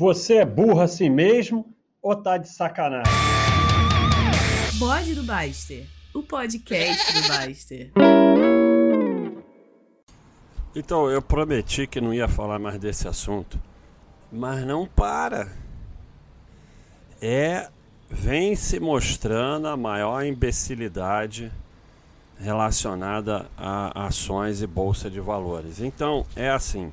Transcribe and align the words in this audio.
Você 0.00 0.36
é 0.36 0.46
burro 0.46 0.80
assim 0.80 1.10
mesmo 1.10 1.74
ou 2.00 2.16
tá 2.16 2.38
de 2.38 2.48
sacanagem? 2.48 3.12
Bode 4.78 5.14
do 5.14 5.22
Baster, 5.22 5.86
o 6.14 6.22
podcast 6.22 7.12
do 7.12 7.28
Baster. 7.28 7.92
Então, 10.74 11.10
eu 11.10 11.20
prometi 11.20 11.86
que 11.86 12.00
não 12.00 12.14
ia 12.14 12.26
falar 12.28 12.58
mais 12.58 12.78
desse 12.78 13.06
assunto, 13.06 13.60
mas 14.32 14.64
não 14.64 14.86
para. 14.86 15.52
É, 17.20 17.68
vem 18.08 18.56
se 18.56 18.80
mostrando 18.80 19.68
a 19.68 19.76
maior 19.76 20.24
imbecilidade 20.24 21.52
relacionada 22.38 23.50
a 23.54 24.06
ações 24.06 24.62
e 24.62 24.66
bolsa 24.66 25.10
de 25.10 25.20
valores. 25.20 25.78
Então, 25.78 26.24
é 26.34 26.48
assim: 26.48 26.90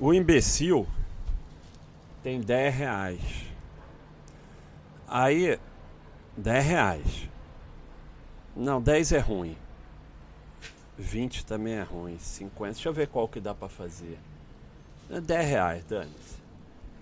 o 0.00 0.12
imbecil 0.12 0.84
tem 2.28 2.42
10 2.42 2.74
reais. 2.74 3.20
Aí, 5.06 5.58
10 6.36 6.66
reais. 6.66 7.30
Não, 8.54 8.82
10 8.82 9.12
é 9.12 9.18
ruim. 9.18 9.56
20 10.98 11.46
também 11.46 11.72
é 11.72 11.82
ruim. 11.82 12.18
50. 12.18 12.74
Deixa 12.74 12.86
eu 12.90 12.92
ver 12.92 13.08
qual 13.08 13.26
que 13.28 13.40
dá 13.40 13.54
para 13.54 13.70
fazer. 13.70 14.18
10 15.08 15.30
é 15.30 15.42
reais, 15.42 15.84
dane-se. 15.86 16.36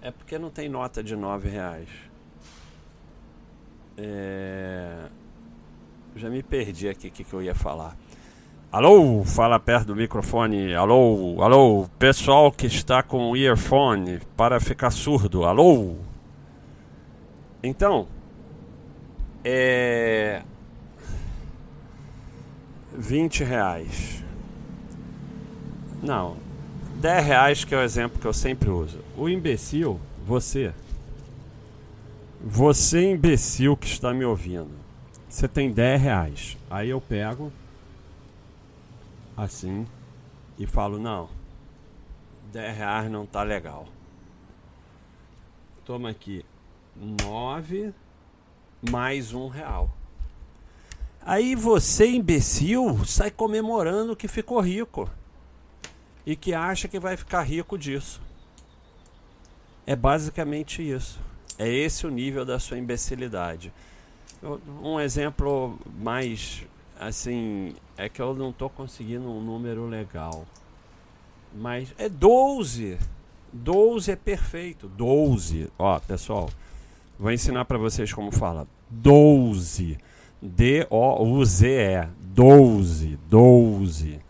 É 0.00 0.12
porque 0.12 0.38
não 0.38 0.48
tem 0.48 0.68
nota 0.68 1.02
de 1.02 1.16
9 1.16 1.48
reais. 1.48 1.88
É... 3.96 5.08
Já 6.14 6.30
me 6.30 6.40
perdi 6.40 6.88
aqui 6.88 7.08
o 7.08 7.10
que, 7.10 7.24
que 7.24 7.34
eu 7.34 7.42
ia 7.42 7.54
falar. 7.54 7.96
Alô, 8.70 9.24
fala 9.24 9.60
perto 9.60 9.86
do 9.86 9.96
microfone. 9.96 10.74
Alô, 10.74 11.40
alô, 11.40 11.88
pessoal 11.98 12.50
que 12.50 12.66
está 12.66 13.00
com 13.02 13.30
o 13.30 13.36
earphone 13.36 14.20
para 14.36 14.58
ficar 14.58 14.90
surdo. 14.90 15.44
Alô. 15.44 15.94
Então, 17.62 18.08
é 19.44 20.42
20 22.92 23.44
reais. 23.44 24.24
Não, 26.02 26.36
10 26.96 27.24
reais 27.24 27.64
que 27.64 27.74
é 27.74 27.78
o 27.78 27.82
exemplo 27.82 28.20
que 28.20 28.26
eu 28.26 28.32
sempre 28.32 28.68
uso. 28.68 28.98
O 29.16 29.28
imbecil, 29.28 30.00
você, 30.26 30.74
você 32.44 33.12
imbecil 33.12 33.76
que 33.76 33.86
está 33.86 34.12
me 34.12 34.24
ouvindo, 34.24 34.70
você 35.28 35.46
tem 35.46 35.70
10 35.70 36.02
reais. 36.02 36.58
Aí 36.68 36.90
eu 36.90 37.00
pego 37.00 37.52
assim 39.36 39.86
e 40.58 40.66
falo, 40.66 40.98
não, 40.98 41.28
10 42.52 42.76
reais 42.76 43.10
não 43.10 43.26
tá 43.26 43.42
legal. 43.42 43.86
Toma 45.84 46.10
aqui 46.10 46.44
9 46.96 47.92
mais 48.90 49.34
um 49.34 49.48
real. 49.48 49.90
Aí 51.20 51.54
você, 51.54 52.06
imbecil, 52.06 53.04
sai 53.04 53.30
comemorando 53.30 54.16
que 54.16 54.28
ficou 54.28 54.60
rico. 54.60 55.10
E 56.24 56.34
que 56.34 56.54
acha 56.54 56.88
que 56.88 56.98
vai 56.98 57.16
ficar 57.16 57.42
rico 57.42 57.76
disso. 57.76 58.20
É 59.86 59.94
basicamente 59.94 60.88
isso. 60.88 61.20
É 61.58 61.68
esse 61.68 62.06
o 62.06 62.10
nível 62.10 62.44
da 62.44 62.58
sua 62.58 62.78
imbecilidade. 62.78 63.72
Um 64.82 65.00
exemplo 65.00 65.78
mais 65.98 66.64
assim, 66.98 67.74
é 67.96 68.08
que 68.08 68.20
eu 68.20 68.34
não 68.34 68.52
tô 68.52 68.68
conseguindo 68.68 69.28
um 69.30 69.40
número 69.40 69.86
legal. 69.86 70.44
Mas 71.54 71.94
é 71.98 72.08
12. 72.08 72.98
12 73.52 74.10
é 74.10 74.16
perfeito. 74.16 74.88
12. 74.88 75.70
Ó, 75.78 75.98
pessoal, 76.00 76.50
vou 77.18 77.32
ensinar 77.32 77.64
para 77.64 77.78
vocês 77.78 78.12
como 78.12 78.30
fala. 78.32 78.66
12. 78.90 79.98
D-O-U-Z-E. 80.40 82.08
12. 82.20 83.18
12. 83.28 84.20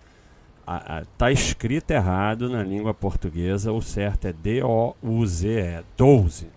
Ah, 0.67 1.05
tá 1.17 1.31
escrito 1.31 1.93
errado 1.93 2.51
na 2.51 2.61
língua 2.61 2.93
portuguesa, 2.93 3.71
o 3.71 3.81
certo 3.81 4.27
é 4.27 4.33
D-O-U-Z-E. 4.33 5.85
12. 5.97 6.49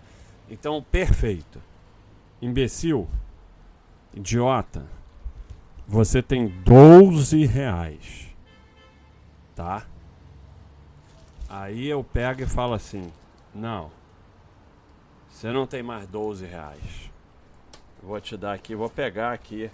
Então, 0.50 0.82
perfeito. 0.82 1.60
Imbecil. 2.42 3.06
Idiota 4.12 4.99
você 5.90 6.22
tem 6.22 6.46
12 6.46 7.44
reais. 7.46 8.28
Tá? 9.56 9.84
Aí 11.48 11.88
eu 11.88 12.04
pego 12.04 12.42
e 12.42 12.46
falo 12.46 12.74
assim: 12.74 13.12
Não, 13.52 13.90
você 15.28 15.50
não 15.50 15.66
tem 15.66 15.82
mais 15.82 16.06
12 16.06 16.46
reais. 16.46 17.10
Vou 18.00 18.20
te 18.20 18.36
dar 18.36 18.52
aqui, 18.52 18.76
vou 18.76 18.88
pegar 18.88 19.32
aqui. 19.32 19.68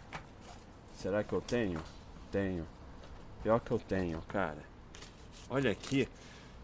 Será 0.95 1.23
que 1.23 1.35
eu 1.35 1.43
tenho? 1.43 1.81
Tenho. 2.33 2.67
Pior 3.43 3.61
que 3.61 3.71
eu 3.71 3.79
tenho, 3.79 4.21
cara. 4.23 4.65
Olha 5.51 5.71
aqui. 5.71 6.09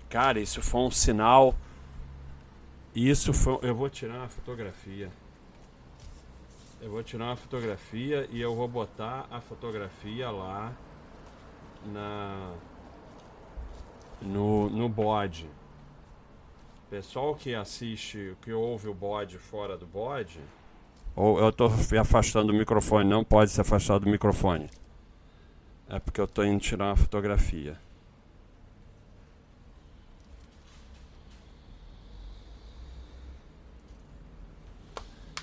Cara, 0.09 0.41
isso 0.41 0.63
foi 0.63 0.81
um 0.81 0.91
sinal. 0.91 1.55
Isso 2.95 3.35
foi. 3.35 3.59
Eu 3.63 3.75
vou 3.75 3.91
tirar 3.91 4.15
uma 4.15 4.29
fotografia. 4.31 5.11
Eu 6.83 6.91
vou 6.91 7.01
tirar 7.01 7.27
uma 7.27 7.37
fotografia 7.37 8.29
e 8.29 8.41
eu 8.41 8.57
vou 8.57 8.67
botar 8.67 9.29
a 9.31 9.41
fotografia 9.41 10.29
lá 10.33 10.73
na 11.87 12.55
no, 14.21 14.69
no 14.69 14.89
bode. 14.89 15.49
Pessoal 16.91 17.37
que 17.37 17.55
assiste, 17.55 18.37
que 18.43 18.53
ouve 18.53 18.89
o 18.89 18.95
bode 18.95 19.39
fora 19.39 19.79
do 19.79 19.87
bode, 19.87 20.41
ou 21.15 21.39
eu 21.39 21.51
estou 21.51 21.71
afastando 22.01 22.53
o 22.53 22.57
microfone, 22.57 23.09
não 23.09 23.23
pode 23.23 23.53
se 23.53 23.61
afastar 23.61 24.01
do 24.01 24.09
microfone. 24.09 24.69
É 25.89 26.01
porque 26.01 26.21
eu 26.21 26.25
estou 26.25 26.45
indo 26.45 26.59
tirar 26.59 26.87
uma 26.87 26.97
fotografia. 26.97 27.79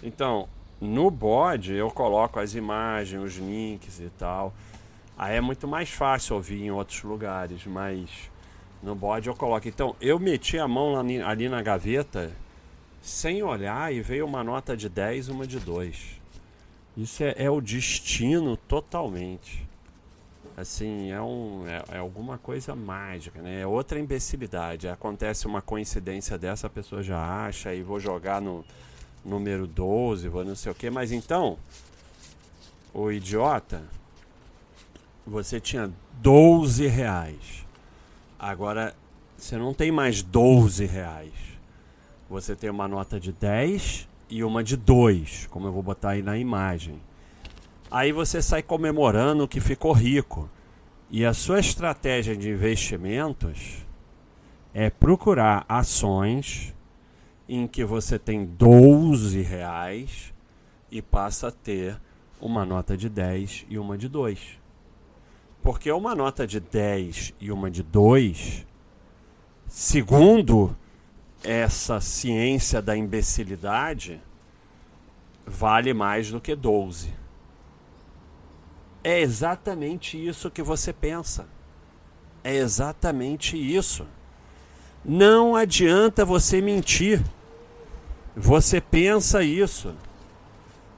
Então, 0.02 0.50
no 0.82 1.12
bode 1.12 1.74
eu 1.74 1.92
coloco 1.92 2.40
as 2.40 2.56
imagens, 2.56 3.22
os 3.22 3.38
links 3.38 4.00
e 4.00 4.10
tal. 4.18 4.54
Aí 5.18 5.36
é 5.36 5.42
muito 5.42 5.68
mais 5.68 5.90
fácil 5.90 6.36
ouvir 6.36 6.64
em 6.64 6.72
outros 6.72 7.04
lugares, 7.04 7.66
mas 7.66 8.10
no 8.82 8.96
bode 8.96 9.28
eu 9.28 9.36
coloco. 9.36 9.68
Então 9.68 9.96
eu 10.00 10.18
meti 10.18 10.58
a 10.58 10.68
mão 10.68 10.98
ali, 10.98 11.22
ali 11.22 11.50
na 11.50 11.62
gaveta 11.62 12.32
sem 13.02 13.44
olhar 13.44 13.94
e 13.94 14.02
veio 14.02 14.26
uma 14.26 14.44
nota 14.44 14.76
de 14.76 14.88
10 14.90 15.28
e 15.28 15.32
uma 15.32 15.46
de 15.46 15.60
2. 15.60 16.20
Isso 16.98 17.24
é, 17.24 17.34
é, 17.38 17.50
o 17.50 17.62
destino 17.62 18.58
totalmente. 18.58 19.68
Assim, 20.58 21.12
é, 21.12 21.22
um, 21.22 21.66
é, 21.66 21.96
é, 21.96 21.98
alguma 22.00 22.38
coisa 22.38 22.76
mágica, 22.76 23.42
né? 23.42 23.62
É 23.62 23.68
outra 23.68 23.98
imbecilidade. 23.98 24.90
Acontece 24.90 25.48
uma 25.48 25.62
coincidência 25.62 26.38
dessa, 26.38 26.68
a 26.68 26.70
pessoa 26.70 27.02
já 27.02 27.46
acha 27.46 27.74
e 27.74 27.82
vou 27.82 28.00
jogar 28.00 28.42
no, 28.42 28.66
número 29.24 29.68
12, 29.68 30.28
vou 30.28 30.44
não 30.44 30.56
sei 30.56 30.72
o 30.72 30.76
que, 30.76 30.90
mas 30.90 31.12
então, 31.12 31.58
o 32.94 33.12
idiota, 33.12 33.84
você 35.26 35.60
tinha 35.60 35.92
12 36.22 36.88
reais. 36.88 37.66
Agora 38.38 38.96
você 39.38 39.58
não 39.58 39.74
tem 39.74 39.92
mais 39.92 40.22
12 40.22 40.86
reais. 40.86 41.34
Você 42.30 42.56
tem 42.56 42.70
uma 42.70 42.88
nota 42.88 43.20
de 43.20 43.32
10 43.32 44.08
e 44.30 44.44
uma 44.44 44.64
de 44.64 44.76
2, 44.76 45.48
como 45.50 45.68
eu 45.68 45.72
vou 45.72 45.82
botar 45.82 46.12
aí 46.12 46.22
na 46.22 46.38
imagem. 46.38 47.02
Aí 47.90 48.12
você 48.12 48.42
sai 48.42 48.62
comemorando 48.62 49.48
que 49.48 49.60
ficou 49.60 49.94
rico. 49.94 50.50
E 51.10 51.26
a 51.26 51.34
sua 51.34 51.60
estratégia 51.60 52.36
de 52.36 52.50
investimentos 52.50 53.84
é 54.74 54.90
procurar 54.90 55.66
ações 55.68 56.76
em 57.50 57.66
que 57.66 57.84
você 57.84 58.20
tem 58.20 58.46
12 58.46 59.42
reais 59.42 60.32
e 60.92 61.02
passa 61.02 61.48
a 61.48 61.52
ter 61.52 62.00
uma 62.40 62.64
nota 62.64 62.96
de 62.96 63.10
10 63.10 63.66
e 63.68 63.80
uma 63.80 63.98
de 63.98 64.08
2. 64.08 64.60
Porque 65.64 65.92
uma 65.92 66.14
nota 66.14 66.46
de 66.46 66.60
10 66.60 67.34
e 67.42 67.52
uma 67.52 67.72
de 67.72 67.82
2, 67.82 68.68
segundo 69.68 70.78
essa 71.44 72.00
ciência 72.00 72.84
da 72.84 72.96
imbecilidade, 72.96 74.22
vale 75.44 75.92
mais 75.92 76.30
do 76.30 76.40
que 76.40 76.56
12. 76.56 77.12
É 79.04 79.20
exatamente 79.22 80.24
isso 80.24 80.52
que 80.52 80.62
você 80.62 80.94
pensa. 80.94 81.48
É 82.44 82.56
exatamente 82.56 83.58
isso. 83.58 84.06
Não 85.04 85.56
adianta 85.56 86.24
você 86.24 86.62
mentir. 86.62 87.24
Você 88.42 88.80
pensa 88.80 89.44
isso. 89.44 89.94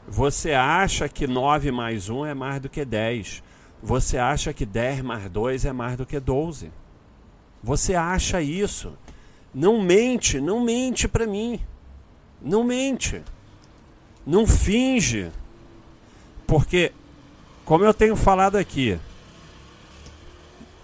Você 0.08 0.52
acha 0.52 1.10
que 1.10 1.26
9 1.26 1.72
mais 1.72 2.08
1 2.08 2.28
é 2.28 2.34
mais 2.36 2.62
do 2.62 2.70
que 2.70 2.86
10. 2.86 3.42
Você 3.82 4.20
acha 4.20 4.54
que 4.54 4.64
10 4.64 5.02
mais 5.02 5.28
2 5.28 5.66
é 5.66 5.74
mais 5.74 5.98
do 5.98 6.06
que 6.06 6.20
12. 6.20 6.72
Você 7.64 7.96
acha 7.96 8.40
isso. 8.44 8.94
Não 9.52 9.82
mente, 9.82 10.40
não 10.40 10.64
mente 10.64 11.08
para 11.08 11.26
mim. 11.26 11.60
Não 12.40 12.64
mente. 12.64 13.24
Não 14.24 14.46
finge. 14.46 15.32
Porque, 16.46 16.92
como 17.66 17.84
eu 17.84 17.94
tenho 17.94 18.16
falado 18.16 18.56
aqui, 18.56 19.00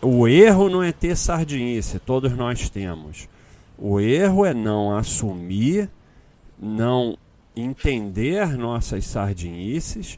o 0.02 0.28
erro 0.28 0.70
não 0.70 0.82
é 0.82 0.92
ter 0.92 1.16
sardinice, 1.16 2.00
todos 2.00 2.32
nós 2.36 2.68
temos. 2.68 3.30
O 3.78 4.00
erro 4.00 4.44
é 4.44 4.56
não 4.56 4.98
assumir, 4.98 5.88
não 6.60 7.18
entender 7.56 8.58
nossas 8.58 9.06
sardinices 9.06 10.18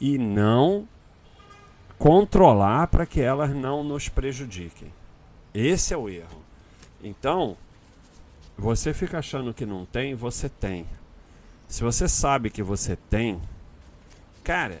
e 0.00 0.18
não 0.18 0.86
controlar 1.98 2.88
para 2.88 3.06
que 3.06 3.20
elas 3.20 3.54
não 3.54 3.82
nos 3.82 4.08
prejudiquem. 4.08 4.92
Esse 5.52 5.94
é 5.94 5.96
o 5.96 6.08
erro. 6.08 6.42
Então, 7.02 7.56
você 8.56 8.92
fica 8.92 9.18
achando 9.18 9.54
que 9.54 9.64
não 9.64 9.84
tem, 9.84 10.14
você 10.14 10.48
tem. 10.48 10.86
Se 11.68 11.82
você 11.82 12.08
sabe 12.08 12.50
que 12.50 12.62
você 12.62 12.96
tem, 12.96 13.40
cara, 14.42 14.80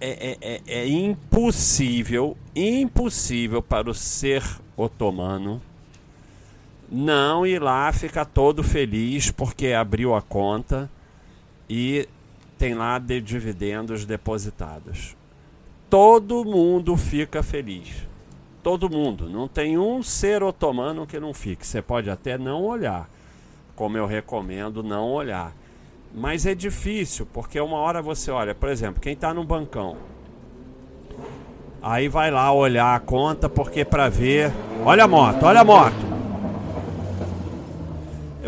é, 0.00 0.10
é, 0.30 0.38
é, 0.40 0.62
é 0.66 0.88
impossível, 0.88 2.36
impossível 2.54 3.62
para 3.62 3.90
o 3.90 3.94
ser 3.94 4.42
otomano 4.76 5.60
não 6.90 7.46
ir 7.46 7.60
lá 7.60 7.92
ficar 7.92 8.24
todo 8.24 8.62
feliz 8.62 9.30
porque 9.30 9.72
abriu 9.72 10.14
a 10.14 10.22
conta 10.22 10.90
e 11.68 12.08
tem 12.56 12.74
lá 12.74 12.98
de 12.98 13.20
dividendos 13.20 14.04
depositados. 14.04 15.16
Todo 15.90 16.44
mundo 16.44 16.96
fica 16.96 17.42
feliz. 17.42 18.06
Todo 18.62 18.90
mundo. 18.90 19.28
Não 19.28 19.46
tem 19.46 19.78
um 19.78 20.02
ser 20.02 20.42
otomano 20.42 21.06
que 21.06 21.20
não 21.20 21.32
fique. 21.32 21.66
Você 21.66 21.80
pode 21.80 22.10
até 22.10 22.36
não 22.36 22.64
olhar, 22.64 23.08
como 23.76 23.96
eu 23.96 24.06
recomendo 24.06 24.82
não 24.82 25.10
olhar. 25.10 25.52
Mas 26.14 26.46
é 26.46 26.54
difícil, 26.54 27.26
porque 27.32 27.60
uma 27.60 27.76
hora 27.76 28.02
você 28.02 28.30
olha, 28.30 28.54
por 28.54 28.68
exemplo, 28.68 29.00
quem 29.00 29.12
está 29.12 29.32
no 29.32 29.44
bancão. 29.44 29.96
Aí 31.80 32.08
vai 32.08 32.30
lá 32.30 32.52
olhar 32.52 32.94
a 32.94 33.00
conta, 33.00 33.48
porque 33.48 33.84
para 33.84 34.08
ver. 34.08 34.52
Olha 34.84 35.04
a 35.04 35.08
moto, 35.08 35.44
olha 35.44 35.60
a 35.60 35.64
moto. 35.64 36.07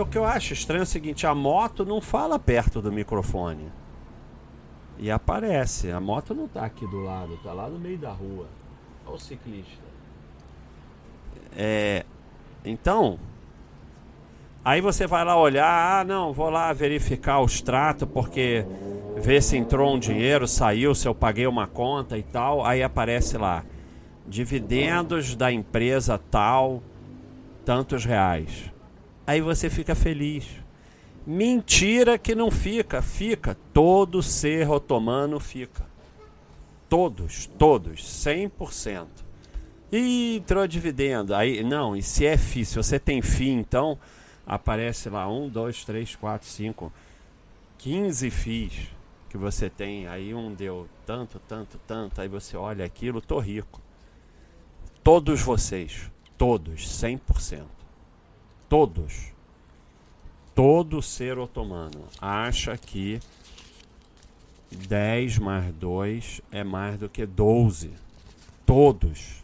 O 0.00 0.06
que 0.06 0.18
eu 0.18 0.24
acho 0.24 0.52
estranho 0.52 0.80
é 0.80 0.84
o 0.84 0.86
seguinte: 0.86 1.26
a 1.26 1.34
moto 1.34 1.84
não 1.84 2.00
fala 2.00 2.38
perto 2.38 2.80
do 2.80 2.90
microfone. 2.90 3.70
E 4.98 5.10
aparece. 5.10 5.90
A 5.90 6.00
moto 6.00 6.34
não 6.34 6.44
está 6.44 6.64
aqui 6.64 6.86
do 6.86 7.00
lado, 7.00 7.34
está 7.34 7.52
lá 7.52 7.68
no 7.68 7.78
meio 7.78 7.98
da 7.98 8.10
rua. 8.10 8.46
Olha 9.06 9.16
o 9.16 9.20
ciclista. 9.20 9.90
É, 11.56 12.04
então, 12.64 13.18
Aí 14.62 14.82
você 14.82 15.06
vai 15.06 15.24
lá 15.24 15.38
olhar, 15.38 16.00
ah, 16.00 16.04
não, 16.04 16.34
vou 16.34 16.50
lá 16.50 16.70
verificar 16.74 17.38
o 17.40 17.46
extrato 17.46 18.06
porque 18.06 18.66
ver 19.16 19.42
se 19.42 19.56
entrou 19.56 19.94
um 19.94 19.98
dinheiro, 19.98 20.46
saiu, 20.46 20.94
se 20.94 21.08
eu 21.08 21.14
paguei 21.14 21.46
uma 21.46 21.66
conta 21.66 22.18
e 22.18 22.22
tal. 22.22 22.64
Aí 22.64 22.82
aparece 22.82 23.38
lá, 23.38 23.64
dividendos 24.28 25.34
da 25.34 25.50
empresa 25.50 26.18
tal, 26.18 26.82
tantos 27.64 28.04
reais. 28.04 28.70
Aí 29.30 29.40
você 29.40 29.70
fica 29.70 29.94
feliz. 29.94 30.44
Mentira 31.24 32.18
que 32.18 32.34
não 32.34 32.50
fica, 32.50 33.00
fica. 33.00 33.56
Todo 33.72 34.24
ser 34.24 34.68
otomano 34.68 35.38
fica. 35.38 35.86
Todos, 36.88 37.46
todos, 37.56 38.02
100%. 38.02 39.06
E 39.92 40.38
entrou 40.38 40.66
dividendo. 40.66 41.32
Aí, 41.32 41.62
não, 41.62 41.94
e 41.94 42.02
se 42.02 42.26
é 42.26 42.36
FI, 42.36 42.64
se 42.64 42.74
você 42.74 42.98
tem 42.98 43.22
FI, 43.22 43.50
então 43.50 43.96
aparece 44.44 45.08
lá 45.08 45.30
um, 45.30 45.48
dois, 45.48 45.84
três, 45.84 46.16
quatro, 46.16 46.48
cinco, 46.48 46.92
15 47.78 48.30
FIIs 48.30 48.88
que 49.28 49.36
você 49.36 49.70
tem. 49.70 50.08
Aí 50.08 50.34
um 50.34 50.52
deu 50.52 50.88
tanto, 51.06 51.38
tanto, 51.46 51.78
tanto. 51.86 52.20
Aí 52.20 52.26
você 52.26 52.56
olha 52.56 52.84
aquilo, 52.84 53.20
tô 53.20 53.38
rico. 53.38 53.80
Todos 55.04 55.40
vocês, 55.40 56.10
todos, 56.36 56.80
100%. 57.00 57.79
Todos. 58.70 59.32
Todo 60.54 61.02
ser 61.02 61.36
otomano 61.38 62.04
acha 62.20 62.78
que 62.78 63.18
10 64.70 65.38
mais 65.38 65.74
2 65.74 66.40
é 66.52 66.62
mais 66.62 66.96
do 66.96 67.08
que 67.08 67.26
12. 67.26 67.90
Todos. 68.64 69.42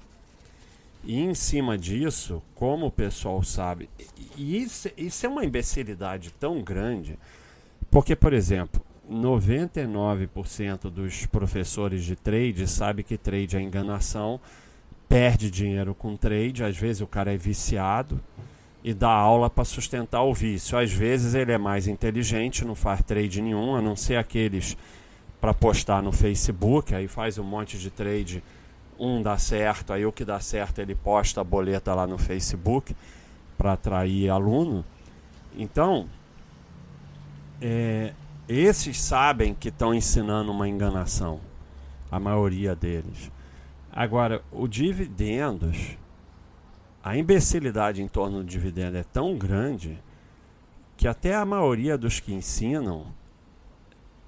E 1.02 1.18
em 1.18 1.34
cima 1.34 1.76
disso, 1.76 2.40
como 2.54 2.86
o 2.86 2.90
pessoal 2.90 3.42
sabe, 3.42 3.90
isso, 4.38 4.88
isso 4.96 5.26
é 5.26 5.28
uma 5.28 5.44
imbecilidade 5.44 6.32
tão 6.38 6.62
grande, 6.62 7.18
porque, 7.90 8.14
por 8.14 8.32
exemplo, 8.32 8.80
99% 9.10 10.88
dos 10.88 11.26
professores 11.26 12.04
de 12.04 12.14
trade 12.14 12.68
sabe 12.68 13.02
que 13.02 13.18
trade 13.18 13.56
é 13.56 13.60
enganação, 13.60 14.40
perde 15.08 15.50
dinheiro 15.50 15.96
com 15.96 16.16
trade, 16.16 16.62
às 16.62 16.76
vezes 16.76 17.02
o 17.02 17.08
cara 17.08 17.34
é 17.34 17.36
viciado 17.36 18.20
e 18.84 18.94
dá 18.94 19.10
aula 19.10 19.50
para 19.50 19.64
sustentar 19.64 20.22
o 20.22 20.32
vício. 20.32 20.78
Às 20.78 20.92
vezes 20.92 21.34
ele 21.34 21.52
é 21.52 21.58
mais 21.58 21.86
inteligente, 21.86 22.64
não 22.64 22.74
faz 22.74 23.02
trade 23.02 23.42
nenhum, 23.42 23.74
a 23.74 23.82
não 23.82 23.96
ser 23.96 24.16
aqueles 24.16 24.76
para 25.40 25.52
postar 25.52 26.02
no 26.02 26.12
Facebook, 26.12 26.94
aí 26.94 27.08
faz 27.08 27.38
um 27.38 27.44
monte 27.44 27.78
de 27.78 27.90
trade 27.90 28.42
um 28.98 29.22
dá 29.22 29.36
certo, 29.36 29.92
aí 29.92 30.06
o 30.06 30.12
que 30.12 30.24
dá 30.24 30.40
certo 30.40 30.78
ele 30.80 30.94
posta 30.94 31.40
a 31.40 31.44
boleta 31.44 31.94
lá 31.94 32.06
no 32.06 32.18
Facebook 32.18 32.96
para 33.56 33.72
atrair 33.72 34.30
aluno. 34.30 34.84
Então, 35.56 36.08
é, 37.60 38.12
esses 38.48 39.00
sabem 39.00 39.54
que 39.54 39.68
estão 39.68 39.94
ensinando 39.94 40.50
uma 40.52 40.68
enganação, 40.68 41.40
a 42.10 42.18
maioria 42.18 42.74
deles. 42.74 43.30
Agora, 43.92 44.42
o 44.52 44.68
dividendos, 44.68 45.96
a 47.06 47.16
imbecilidade 47.16 48.02
em 48.02 48.08
torno 48.08 48.38
do 48.38 48.44
dividendo 48.44 48.96
é 48.96 49.04
tão 49.04 49.38
grande 49.38 49.96
que 50.96 51.06
até 51.06 51.36
a 51.36 51.44
maioria 51.44 51.96
dos 51.96 52.18
que 52.18 52.34
ensinam 52.34 53.06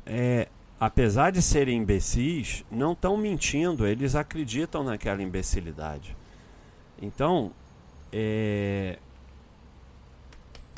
é, 0.07 0.47
apesar 0.79 1.33
de 1.33 1.43
serem 1.43 1.79
imbecis, 1.79 2.65
não 2.71 2.93
estão 2.93 3.17
mentindo, 3.17 3.85
eles 3.85 4.15
acreditam 4.15 4.85
naquela 4.85 5.21
imbecilidade. 5.21 6.17
Então, 7.03 7.51
é... 8.13 9.01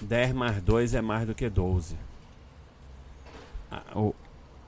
10 0.02 0.32
mais 0.32 0.62
2 0.62 0.94
é 0.94 1.02
mais 1.02 1.26
do 1.26 1.34
que 1.34 1.50
12. 1.50 1.96
O... 3.94 4.14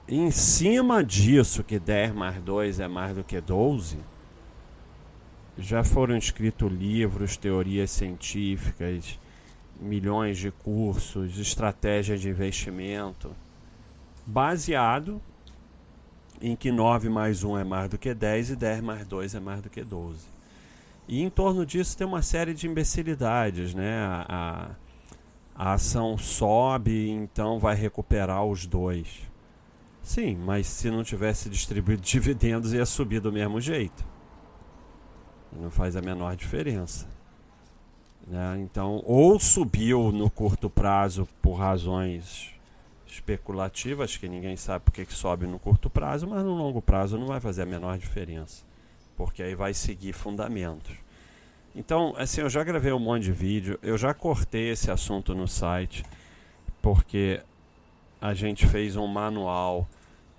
Em 0.06 0.30
cima 0.30 1.02
disso, 1.02 1.64
que 1.64 1.78
10 1.78 2.12
mais 2.12 2.42
2 2.42 2.78
é 2.78 2.88
mais 2.88 3.16
do 3.16 3.24
que 3.24 3.40
12, 3.40 3.96
já 5.58 5.84
foram 5.84 6.16
escritos 6.16 6.70
livros, 6.72 7.36
teorias 7.36 7.90
científicas, 7.90 9.18
milhões 9.80 10.38
de 10.38 10.50
cursos, 10.50 11.38
estratégias 11.38 12.20
de 12.20 12.28
investimento 12.28 13.34
baseado 14.26 15.20
em 16.40 16.56
que 16.56 16.72
9 16.72 17.08
mais 17.08 17.44
1 17.44 17.58
é 17.58 17.64
mais 17.64 17.90
do 17.90 17.98
que 17.98 18.12
10 18.12 18.50
e 18.50 18.56
10 18.56 18.80
mais 18.80 19.06
2 19.06 19.34
é 19.34 19.40
mais 19.40 19.60
do 19.60 19.70
que 19.70 19.82
12. 19.82 20.18
E 21.08 21.22
em 21.22 21.30
torno 21.30 21.66
disso 21.66 21.96
tem 21.96 22.06
uma 22.06 22.22
série 22.22 22.54
de 22.54 22.66
imbecilidades, 22.66 23.74
né? 23.74 23.98
A, 24.00 24.26
a, 25.56 25.70
a 25.70 25.72
ação 25.74 26.16
sobe, 26.16 27.10
então 27.10 27.58
vai 27.58 27.74
recuperar 27.74 28.44
os 28.44 28.66
dois. 28.66 29.08
Sim, 30.02 30.36
mas 30.36 30.66
se 30.66 30.90
não 30.90 31.04
tivesse 31.04 31.48
distribuído 31.48 32.02
dividendos 32.06 32.72
ia 32.72 32.86
subir 32.86 33.20
do 33.20 33.32
mesmo 33.32 33.60
jeito. 33.60 34.11
Não 35.60 35.70
faz 35.70 35.96
a 35.96 36.00
menor 36.00 36.34
diferença. 36.36 37.06
Né? 38.26 38.60
Então, 38.60 39.02
ou 39.04 39.38
subiu 39.38 40.12
no 40.12 40.30
curto 40.30 40.70
prazo 40.70 41.28
por 41.40 41.54
razões 41.54 42.52
especulativas 43.06 44.16
que 44.16 44.28
ninguém 44.28 44.56
sabe 44.56 44.84
porque 44.86 45.04
que 45.04 45.12
sobe 45.12 45.46
no 45.46 45.58
curto 45.58 45.90
prazo, 45.90 46.26
mas 46.26 46.42
no 46.42 46.54
longo 46.54 46.80
prazo 46.80 47.18
não 47.18 47.26
vai 47.26 47.40
fazer 47.40 47.62
a 47.62 47.66
menor 47.66 47.98
diferença, 47.98 48.64
porque 49.16 49.42
aí 49.42 49.54
vai 49.54 49.74
seguir 49.74 50.14
fundamentos. 50.14 50.96
Então, 51.74 52.14
assim, 52.16 52.40
eu 52.40 52.48
já 52.48 52.64
gravei 52.64 52.92
um 52.92 52.98
monte 52.98 53.24
de 53.24 53.32
vídeo, 53.32 53.78
eu 53.82 53.98
já 53.98 54.14
cortei 54.14 54.70
esse 54.70 54.90
assunto 54.90 55.34
no 55.34 55.46
site, 55.46 56.04
porque 56.80 57.40
a 58.20 58.34
gente 58.34 58.66
fez 58.66 58.96
um 58.96 59.06
manual 59.06 59.86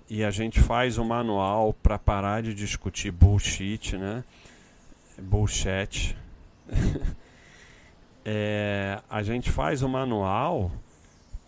e 0.08 0.24
a 0.24 0.30
gente 0.30 0.60
faz 0.60 0.98
um 0.98 1.04
manual 1.04 1.72
para 1.72 1.98
parar 1.98 2.42
de 2.42 2.54
discutir 2.54 3.10
bullshit, 3.10 3.96
né? 3.96 4.24
Bullshit. 5.18 6.16
é, 8.24 9.00
a 9.08 9.22
gente 9.22 9.50
faz 9.50 9.82
o 9.82 9.86
um 9.86 9.90
manual 9.90 10.70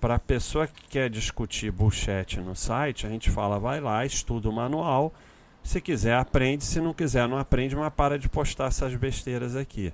para 0.01 0.17
a 0.17 0.19
pessoa 0.19 0.67
que 0.67 0.89
quer 0.89 1.11
discutir 1.11 1.71
bullshit 1.73 2.39
no 2.39 2.55
site, 2.55 3.07
a 3.07 3.11
gente 3.11 3.31
fala, 3.31 3.59
vai 3.59 3.81
lá, 3.81 4.05
estuda 4.05 4.49
o 4.49 4.53
manual. 4.53 5.13
Se 5.63 5.81
quiser, 5.81 6.15
aprende. 6.15 6.65
Se 6.65 6.81
não 6.81 6.95
quiser, 6.95 7.27
não 7.29 7.39
aprende, 7.39 7.75
mas 7.75 7.93
para 7.93 8.19
de 8.19 8.29
postar 8.29 8.67
essas 8.67 8.95
besteiras 8.95 9.57
aqui. 9.57 9.93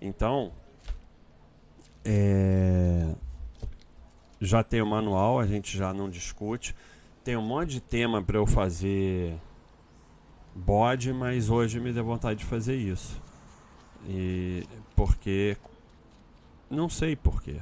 Então, 0.00 0.52
É, 2.04 3.14
já 4.40 4.62
tem 4.62 4.80
o 4.80 4.86
manual, 4.86 5.38
a 5.38 5.46
gente 5.46 5.76
já 5.76 5.92
não 5.92 6.08
discute. 6.08 6.74
Tem 7.22 7.36
um 7.36 7.42
monte 7.42 7.72
de 7.72 7.80
tema 7.80 8.22
para 8.22 8.38
eu 8.38 8.46
fazer 8.46 9.36
bode, 10.60 11.12
mas 11.12 11.50
hoje 11.50 11.80
me 11.80 11.92
deu 11.92 12.04
vontade 12.04 12.40
de 12.40 12.44
fazer 12.44 12.76
isso. 12.76 13.20
E 14.08 14.64
porque 14.94 15.56
não 16.70 16.88
sei 16.88 17.16
porquê. 17.16 17.56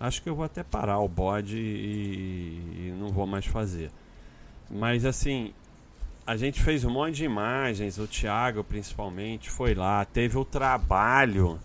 Acho 0.00 0.22
que 0.22 0.28
eu 0.28 0.34
vou 0.34 0.44
até 0.44 0.62
parar 0.62 0.98
o 0.98 1.08
bode 1.08 1.56
e, 1.56 2.88
e, 2.88 2.94
não 2.98 3.08
vou 3.08 3.26
mais 3.26 3.46
fazer. 3.46 3.90
Mas 4.70 5.04
assim, 5.04 5.52
a 6.26 6.36
gente 6.36 6.60
fez 6.60 6.84
um 6.84 6.90
monte 6.90 7.16
de 7.16 7.24
imagens, 7.24 7.98
o 7.98 8.06
Thiago 8.06 8.64
principalmente 8.64 9.50
foi 9.50 9.74
lá, 9.74 10.04
teve 10.04 10.36
o 10.38 10.44
trabalho 10.44 11.60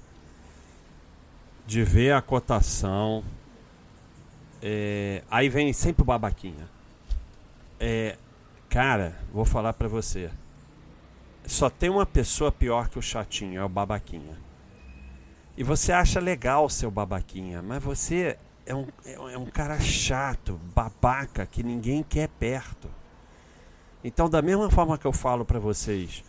de 1.66 1.84
ver 1.84 2.14
a 2.14 2.22
cotação. 2.22 3.24
É, 4.62 5.24
aí 5.32 5.50
vem 5.50 5.72
sempre 5.74 6.04
o 6.04 6.06
babaquinha. 6.06 6.68
É, 7.80 8.18
cara, 8.70 9.18
vou 9.34 9.46
falar 9.46 9.74
pra 9.74 9.88
você. 9.88 10.30
Só 11.46 11.70
tem 11.70 11.90
uma 11.90 12.06
pessoa 12.06 12.52
pior 12.52 12.90
que 12.90 13.00
o 13.00 13.02
chatinho, 13.02 13.60
é 13.60 13.64
o 13.64 13.70
babaquinha. 13.70 14.38
E 15.58 15.64
você 15.64 15.92
acha 15.92 16.20
legal 16.20 16.66
o 16.66 16.70
seu 16.70 16.92
babaquinha, 16.92 17.62
mas 17.62 17.82
você 17.82 18.38
é 18.66 18.76
um, 18.76 18.88
é 19.06 19.38
um 19.38 19.46
cara 19.46 19.80
chato, 19.80 20.60
babaca, 20.76 21.46
que 21.46 21.64
ninguém 21.64 22.04
quer 22.04 22.28
perto. 22.28 22.90
Então, 24.04 24.30
da 24.30 24.42
mesma 24.42 24.70
forma 24.70 24.98
que 24.98 25.08
eu 25.08 25.14
falo 25.14 25.44
para 25.44 25.60
vocês 25.60 26.24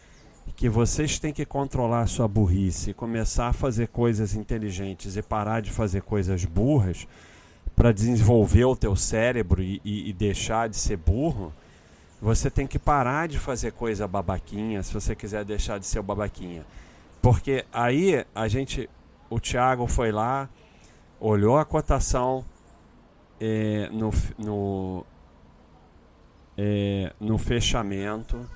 que 0.57 0.69
vocês 0.69 1.19
têm 1.19 1.33
que 1.33 1.45
controlar 1.45 2.01
a 2.01 2.07
sua 2.07 2.27
burrice, 2.27 2.93
começar 2.93 3.49
a 3.49 3.53
fazer 3.53 3.89
coisas 3.89 4.35
inteligentes 4.35 5.17
e 5.17 5.23
parar 5.23 5.61
de 5.61 5.71
fazer 5.71 6.03
coisas 6.03 6.45
burras 6.45 7.07
para 7.77 7.93
desenvolver 7.93 8.65
o 8.65 8.75
teu 8.75 8.97
cérebro 8.97 9.63
e, 9.63 9.81
e, 9.85 10.09
e, 10.09 10.13
deixar 10.13 10.69
de 10.69 10.77
ser 10.77 10.97
burro, 10.97 11.53
você 12.21 12.51
tem 12.51 12.67
que 12.67 12.79
parar 12.79 13.29
de 13.29 13.39
fazer 13.39 13.73
coisa 13.73 14.09
babaquinha 14.09 14.83
se 14.83 14.93
você 14.93 15.15
quiser 15.15 15.45
deixar 15.45 15.79
de 15.79 15.87
ser 15.87 16.03
babaquinha. 16.03 16.65
Porque 17.23 17.65
aí 17.73 18.25
a 18.35 18.49
gente, 18.49 18.89
o 19.31 19.39
Thiago 19.39 19.87
foi 19.87 20.11
lá, 20.11 20.49
olhou 21.21 21.59
a 21.59 21.65
cotação 21.65 22.45
eh, 23.41 23.89
no, 23.93 24.11
no, 24.39 25.07
eh, 26.57 27.13
no 27.21 27.39
fechamento 27.39 28.49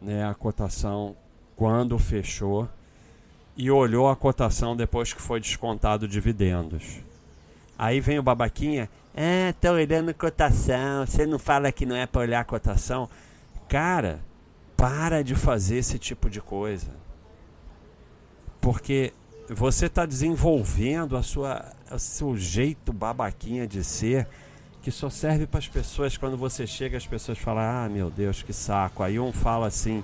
né, 0.00 0.24
a 0.24 0.34
cotação 0.34 1.14
quando 1.54 1.98
fechou 1.98 2.68
e 3.56 3.70
olhou 3.70 4.08
a 4.08 4.16
cotação 4.16 4.74
depois 4.74 5.12
que 5.12 5.20
foi 5.20 5.40
descontado 5.40 6.08
dividendos. 6.08 7.00
Aí 7.78 8.00
vem 8.00 8.18
o 8.18 8.22
babaquinha, 8.22 8.88
é, 9.22 9.52
tô 9.52 9.72
olhando 9.72 10.14
cotação, 10.14 11.04
você 11.04 11.26
não 11.26 11.38
fala 11.38 11.70
que 11.70 11.84
não 11.84 11.94
é 11.94 12.06
para 12.06 12.22
olhar 12.22 12.42
cotação. 12.46 13.06
Cara, 13.68 14.20
para 14.74 15.22
de 15.22 15.34
fazer 15.34 15.76
esse 15.76 15.98
tipo 15.98 16.30
de 16.30 16.40
coisa. 16.40 16.88
Porque 18.62 19.12
você 19.50 19.86
está 19.86 20.06
desenvolvendo 20.06 21.18
a 21.18 21.22
sua, 21.22 21.70
o 21.92 21.98
seu 21.98 22.34
jeito 22.34 22.94
babaquinha 22.94 23.66
de 23.66 23.84
ser 23.84 24.26
que 24.80 24.90
só 24.90 25.10
serve 25.10 25.46
para 25.46 25.58
as 25.58 25.68
pessoas 25.68 26.16
quando 26.16 26.38
você 26.38 26.66
chega, 26.66 26.96
as 26.96 27.06
pessoas 27.06 27.36
falam: 27.36 27.62
"Ah, 27.62 27.88
meu 27.90 28.10
Deus, 28.10 28.42
que 28.42 28.54
saco". 28.54 29.02
Aí 29.02 29.20
um 29.20 29.34
fala 29.34 29.66
assim: 29.66 30.02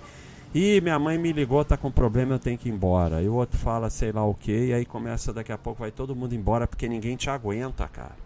"Ih, 0.55 0.79
minha 0.83 0.99
mãe 0.99 1.17
me 1.17 1.33
ligou, 1.33 1.65
tá 1.65 1.79
com 1.79 1.91
problema, 1.91 2.35
eu 2.35 2.39
tenho 2.39 2.59
que 2.59 2.69
ir 2.69 2.73
embora". 2.73 3.23
E 3.23 3.29
o 3.31 3.33
outro 3.33 3.57
fala 3.57 3.89
sei 3.89 4.13
lá 4.13 4.27
o 4.27 4.35
quê, 4.35 4.67
e 4.67 4.75
aí 4.75 4.85
começa 4.85 5.33
daqui 5.33 5.53
a 5.53 5.57
pouco 5.57 5.81
vai 5.81 5.91
todo 5.91 6.15
mundo 6.15 6.35
embora 6.35 6.67
porque 6.67 6.87
ninguém 6.87 7.17
te 7.17 7.31
aguenta, 7.31 7.89
cara. 7.89 8.26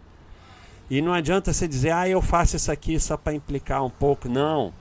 E 0.91 1.01
não 1.01 1.13
adianta 1.13 1.53
você 1.53 1.67
dizer: 1.67 1.91
"Ah, 1.91 2.09
eu 2.09 2.21
faço 2.21 2.57
isso 2.57 2.71
aqui 2.71 2.99
só 2.99 3.15
para 3.15 3.33
implicar 3.33 3.83
um 3.83 3.89
pouco". 3.89 4.27
Não. 4.27 4.73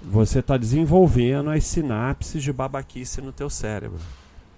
Você 0.00 0.38
está 0.38 0.56
desenvolvendo 0.56 1.50
as 1.50 1.64
sinapses 1.64 2.42
de 2.42 2.52
babaquice 2.52 3.20
no 3.20 3.32
teu 3.32 3.50
cérebro. 3.50 3.98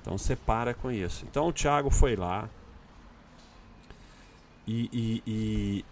Então 0.03 0.19
você 0.19 0.37
para 0.37 0.75
com 0.75 0.91
isso. 0.91 1.25
Então 1.31 1.49
o 1.49 1.53
Thiago 1.53 1.89
foi 1.89 2.15
lá 2.15 2.49
e, 4.67 4.91
e, 4.93 5.23
e 5.27 5.85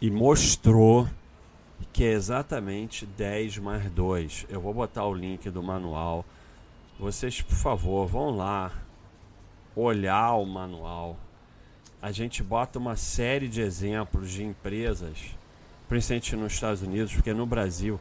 e 0.00 0.10
mostrou 0.10 1.08
que 1.92 2.04
é 2.04 2.12
exatamente 2.12 3.04
10 3.04 3.58
mais 3.58 3.90
2. 3.90 4.46
Eu 4.48 4.60
vou 4.60 4.72
botar 4.72 5.04
o 5.06 5.14
link 5.14 5.50
do 5.50 5.62
manual. 5.62 6.24
Vocês, 6.98 7.40
por 7.42 7.56
favor, 7.56 8.06
vão 8.06 8.30
lá 8.30 8.72
olhar 9.74 10.34
o 10.34 10.44
manual. 10.46 11.16
A 12.02 12.12
gente 12.12 12.42
bota 12.42 12.78
uma 12.78 12.96
série 12.96 13.46
de 13.46 13.60
exemplos 13.60 14.30
de 14.30 14.42
empresas, 14.42 15.18
principalmente 15.86 16.34
nos 16.34 16.52
Estados 16.54 16.80
Unidos, 16.80 17.12
porque 17.12 17.34
no 17.34 17.44
Brasil, 17.44 18.00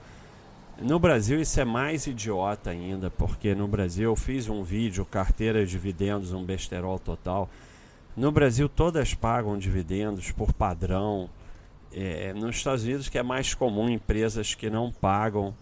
no 0.82 0.98
Brasil 0.98 1.42
isso 1.42 1.60
é 1.60 1.66
mais 1.66 2.08
idiota 2.08 2.70
ainda, 2.70 3.10
porque 3.10 3.54
no 3.54 3.68
Brasil 3.68 4.10
eu 4.10 4.16
fiz 4.16 4.48
um 4.48 4.64
vídeo, 4.64 5.04
carteira 5.04 5.66
de 5.66 5.72
dividendos, 5.72 6.32
um 6.32 6.46
besterol 6.46 6.98
total. 6.98 7.50
No 8.16 8.32
Brasil 8.32 8.70
todas 8.70 9.14
pagam 9.14 9.58
dividendos 9.58 10.32
por 10.32 10.54
padrão 10.54 11.30
é, 11.92 12.34
nos 12.34 12.56
Estados 12.56 12.84
Unidos 12.84 13.10
que 13.10 13.18
é 13.18 13.24
mais 13.24 13.54
comum 13.54 13.90
empresas 13.90 14.56
que 14.56 14.70
não 14.70 14.92
pagam 14.92 15.54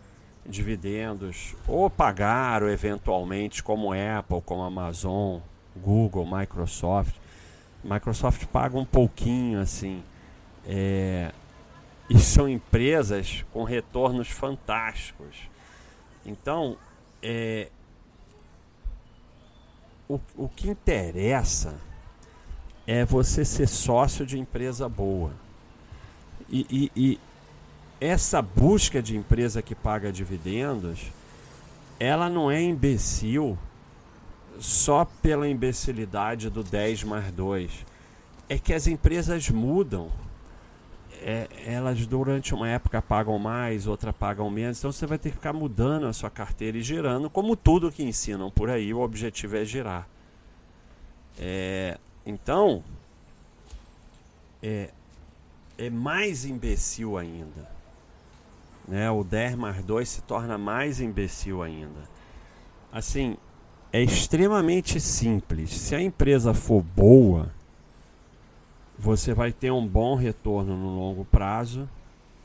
dividendos 0.46 1.56
ou 1.67 1.89
pagaram 1.89 2.70
eventualmente 2.70 3.63
como 3.63 3.91
Apple, 3.94 4.41
como 4.46 4.62
Amazon, 4.62 5.39
Google, 5.75 6.25
Microsoft. 6.25 7.15
Microsoft 7.88 8.46
paga 8.48 8.77
um 8.77 8.86
pouquinho 8.86 9.62
assim. 9.62 10.03
É, 10.65 11.32
e 12.10 12.20
são 12.20 12.48
empresas 12.48 13.46
com 13.53 13.63
retornos 13.63 14.29
fantásticos. 14.29 15.50
Então, 16.25 16.77
é, 17.24 17.70
o, 20.10 20.20
o 20.36 20.50
que 20.50 20.70
interessa 20.70 21.75
é 22.86 23.06
você 23.06 23.46
ser 23.46 23.67
sócio 23.67 24.25
de 24.25 24.38
empresa 24.38 24.88
boa. 24.89 25.32
E, 26.50 26.65
e, 26.70 26.91
e 26.96 27.20
essa 28.00 28.41
busca 28.41 29.01
de 29.01 29.15
empresa 29.15 29.62
que 29.62 29.75
paga 29.75 30.12
dividendos, 30.12 31.12
ela 32.00 32.29
não 32.29 32.51
é 32.51 32.62
imbecil 32.62 33.58
só 34.60 35.06
pela 35.06 35.48
imbecilidade 35.48 36.50
do 36.50 36.64
10 36.64 37.04
mais 37.04 37.32
2. 37.32 37.86
É 38.50 38.58
que 38.58 38.74
as 38.74 38.88
empresas 38.88 39.50
mudam. 39.50 40.10
É, 41.22 41.48
elas 41.66 42.06
durante 42.06 42.54
uma 42.54 42.70
época 42.70 43.02
pagam 43.02 43.38
mais, 43.40 43.88
outra 43.88 44.14
pagam 44.14 44.50
menos. 44.50 44.78
Então 44.78 44.92
você 44.92 45.06
vai 45.06 45.18
ter 45.18 45.30
que 45.30 45.36
ficar 45.36 45.54
mudando 45.54 46.06
a 46.06 46.14
sua 46.14 46.30
carteira 46.30 46.78
e 46.78 46.82
girando, 46.82 47.30
como 47.30 47.56
tudo 47.56 47.92
que 47.92 48.04
ensinam 48.04 48.52
por 48.52 48.70
aí, 48.70 48.94
o 48.94 49.00
objetivo 49.00 49.58
é 49.58 49.66
girar. 49.66 50.08
É, 51.40 51.98
então, 52.26 52.84
é, 54.62 54.90
é 55.78 55.90
mais 55.90 56.46
imbecil 56.46 57.18
ainda. 57.18 57.70
Né? 58.88 59.10
O 59.12 59.24
10 59.24 59.56
mais 59.56 59.84
2 59.84 60.08
se 60.08 60.22
torna 60.22 60.58
mais 60.58 61.02
imbecil 61.02 61.62
ainda. 61.62 62.18
Assim, 62.92 63.38
é 63.98 64.04
extremamente 64.04 65.00
simples. 65.00 65.72
Se 65.72 65.96
a 65.96 66.01
empresa 66.01 66.54
for 66.54 66.84
boa, 66.84 67.50
você 68.98 69.34
vai 69.34 69.51
ter 69.51 69.72
um 69.72 69.88
bom 69.88 70.13
retorno 70.13 70.77
no 70.77 71.00
longo 71.00 71.25
prazo, 71.25 71.89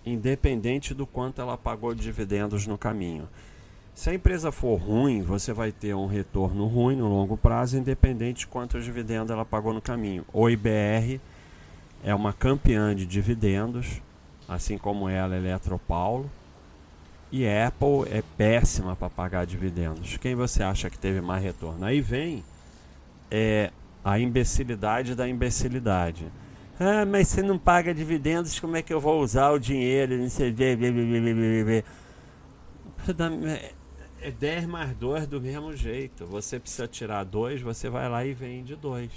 independente 0.04 0.94
do 0.94 1.06
quanto 1.06 1.42
ela 1.42 1.58
pagou 1.58 1.94
de 1.94 2.00
dividendos 2.00 2.66
no 2.66 2.78
caminho. 2.78 3.28
Se 3.94 4.08
a 4.08 4.14
empresa 4.14 4.50
for 4.50 4.76
ruim, 4.76 5.20
você 5.20 5.52
vai 5.52 5.70
ter 5.70 5.94
um 5.94 6.06
retorno 6.06 6.66
ruim 6.66 6.96
no 6.96 7.06
longo 7.06 7.36
prazo, 7.36 7.76
independente 7.76 8.40
de 8.40 8.46
quanto 8.46 8.80
dividendos 8.80 9.30
ela 9.30 9.44
pagou 9.44 9.74
no 9.74 9.82
caminho. 9.82 10.24
O 10.32 10.48
IBR 10.48 11.20
é 12.02 12.14
uma 12.14 12.32
campeã 12.32 12.96
de 12.96 13.04
dividendos, 13.04 14.00
assim 14.48 14.78
como 14.78 15.06
ela, 15.06 15.36
Eletropaulo. 15.36 16.30
E 17.32 17.48
Apple 17.48 18.06
é 18.10 18.22
péssima 18.36 18.94
para 18.94 19.08
pagar 19.08 19.46
dividendos. 19.46 20.18
Quem 20.18 20.34
você 20.34 20.62
acha 20.62 20.90
que 20.90 20.98
teve 20.98 21.22
mais 21.22 21.42
retorno? 21.42 21.82
Aí 21.82 21.98
vem 21.98 22.44
é, 23.30 23.70
a 24.04 24.18
imbecilidade 24.18 25.14
da 25.14 25.26
imbecilidade. 25.26 26.30
Ah, 26.78 27.06
mas 27.06 27.28
se 27.28 27.40
não 27.40 27.58
paga 27.58 27.94
dividendos, 27.94 28.60
como 28.60 28.76
é 28.76 28.82
que 28.82 28.92
eu 28.92 29.00
vou 29.00 29.22
usar 29.22 29.50
o 29.50 29.58
dinheiro? 29.58 30.18
Não 30.18 30.28
sei, 30.28 30.54
é 34.20 34.30
10 34.30 34.66
mais 34.66 34.94
2 34.96 35.26
do 35.26 35.40
mesmo 35.40 35.74
jeito. 35.74 36.26
Você 36.26 36.60
precisa 36.60 36.86
tirar 36.86 37.24
2, 37.24 37.62
você 37.62 37.88
vai 37.88 38.10
lá 38.10 38.26
e 38.26 38.34
vende 38.34 38.76
2. 38.76 39.10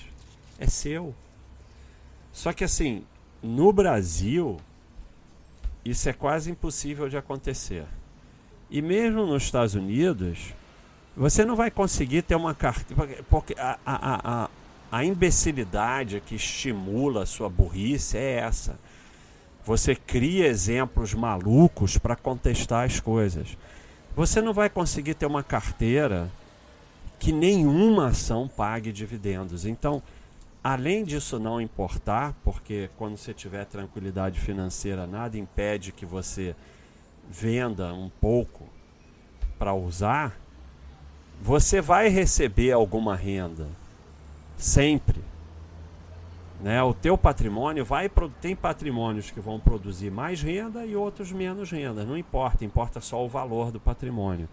É 0.57 0.67
seu. 0.67 1.13
Só 2.31 2.53
que 2.53 2.63
assim, 2.63 3.03
no 3.43 3.73
Brasil, 3.73 4.57
isso 5.83 6.07
é 6.07 6.13
quase 6.13 6.49
impossível 6.49 7.09
de 7.09 7.17
acontecer. 7.17 7.85
E 8.69 8.81
mesmo 8.81 9.25
nos 9.25 9.43
Estados 9.43 9.75
Unidos, 9.75 10.53
você 11.15 11.45
não 11.45 11.55
vai 11.55 11.71
conseguir 11.71 12.23
ter 12.23 12.35
uma 12.35 12.53
carteira. 12.53 13.23
Porque 13.29 13.55
a, 13.57 13.77
a, 13.85 14.43
a, 14.43 14.49
A 14.91 15.03
imbecilidade 15.03 16.21
que 16.25 16.35
estimula 16.35 17.23
a 17.23 17.25
sua 17.25 17.49
burrice 17.49 18.17
é 18.17 18.37
essa. 18.37 18.77
Você 19.65 19.95
cria 19.95 20.47
exemplos 20.47 21.13
malucos 21.13 21.97
para 21.97 22.15
contestar 22.15 22.85
as 22.85 22.99
coisas. 22.99 23.57
Você 24.15 24.41
não 24.41 24.53
vai 24.53 24.69
conseguir 24.69 25.15
ter 25.15 25.25
uma 25.25 25.43
carteira 25.43 26.29
que 27.19 27.31
nenhuma 27.31 28.07
ação 28.07 28.47
pague 28.47 28.91
dividendos. 28.91 29.65
Então, 29.65 30.01
além 30.63 31.03
disso 31.03 31.39
não 31.39 31.59
importar, 31.59 32.33
porque 32.43 32.89
quando 32.95 33.17
você 33.17 33.33
tiver 33.33 33.65
tranquilidade 33.65 34.39
financeira, 34.39 35.07
nada 35.07 35.37
impede 35.37 35.91
que 35.91 36.05
você 36.05 36.55
venda 37.29 37.93
um 37.93 38.09
pouco 38.21 38.67
para 39.57 39.73
usar, 39.73 40.37
você 41.41 41.81
vai 41.81 42.07
receber 42.07 42.71
alguma 42.71 43.15
renda 43.15 43.67
sempre. 44.57 45.21
Né? 46.61 46.81
O 46.81 46.93
teu 46.93 47.17
patrimônio 47.17 47.83
vai 47.83 48.09
tem 48.41 48.55
patrimônios 48.55 49.29
que 49.29 49.39
vão 49.39 49.59
produzir 49.59 50.09
mais 50.09 50.41
renda 50.41 50.85
e 50.85 50.95
outros 50.95 51.31
menos 51.31 51.69
renda, 51.69 52.05
não 52.05 52.17
importa, 52.17 52.63
importa 52.63 53.01
só 53.01 53.23
o 53.23 53.29
valor 53.29 53.71
do 53.71 53.79
patrimônio. 53.79 54.47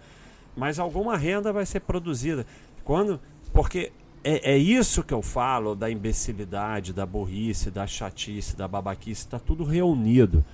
Mas 0.57 0.79
alguma 0.79 1.17
renda 1.17 1.53
vai 1.53 1.65
ser 1.65 1.81
produzida. 1.81 2.45
Quando 2.85 3.21
porque 3.53 3.93
é, 4.25 4.53
é 4.53 4.59
isso 4.59 5.03
que 5.03 5.15
eu 5.15 5.23
falo 5.23 5.75
da 5.75 5.91
imbecilidade, 5.91 6.93
da 6.93 7.07
burrice, 7.07 7.71
da 7.71 7.87
chatice, 7.87 8.57
da 8.57 8.69
babaquice, 8.69 9.23
está 9.23 9.39
tudo 9.39 9.65
reunido. 9.65 10.45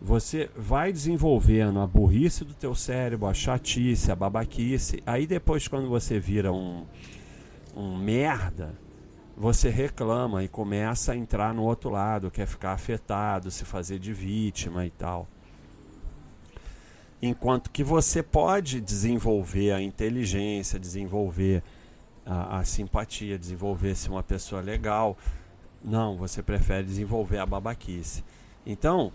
Você 0.00 0.50
vai 0.56 0.92
desenvolvendo 0.92 1.78
a 1.78 1.86
burrice 1.86 2.44
do 2.44 2.54
teu 2.54 2.74
cérebro, 2.74 3.26
a 3.26 3.34
chatice, 3.34 4.10
a 4.10 4.16
babaquice. 4.16 5.02
Aí 5.04 5.26
depois 5.26 5.68
quando 5.68 5.88
você 5.88 6.18
vira 6.18 6.50
um, 6.52 6.86
um 7.76 7.96
merda, 7.96 8.74
você 9.36 9.68
reclama 9.68 10.42
e 10.42 10.48
começa 10.48 11.12
a 11.12 11.16
entrar 11.16 11.52
no 11.52 11.64
outro 11.64 11.90
lado, 11.90 12.30
quer 12.30 12.46
ficar 12.46 12.72
afetado, 12.72 13.50
se 13.50 13.64
fazer 13.64 13.98
de 13.98 14.12
vítima 14.12 14.86
e 14.86 14.90
tal. 14.90 15.28
Enquanto 17.22 17.70
que 17.70 17.84
você 17.84 18.22
pode 18.22 18.80
desenvolver 18.80 19.72
a 19.72 19.82
inteligência, 19.82 20.78
desenvolver 20.78 21.62
a, 22.24 22.58
a 22.58 22.64
simpatia, 22.64 23.38
desenvolver 23.38 23.94
se 23.94 24.08
uma 24.08 24.22
pessoa 24.22 24.62
legal. 24.62 25.18
Não, 25.84 26.16
você 26.16 26.42
prefere 26.42 26.86
desenvolver 26.86 27.38
a 27.38 27.46
babaquice. 27.46 28.22
Então, 28.64 29.12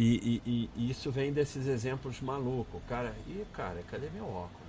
e, 0.00 0.42
e, 0.46 0.70
e 0.76 0.90
isso 0.90 1.10
vem 1.10 1.32
desses 1.32 1.66
exemplos 1.66 2.20
malucos. 2.20 2.80
Cara, 2.88 3.14
e 3.26 3.44
cara, 3.52 3.82
cadê 3.90 4.08
meu 4.10 4.26
óculos? 4.26 4.68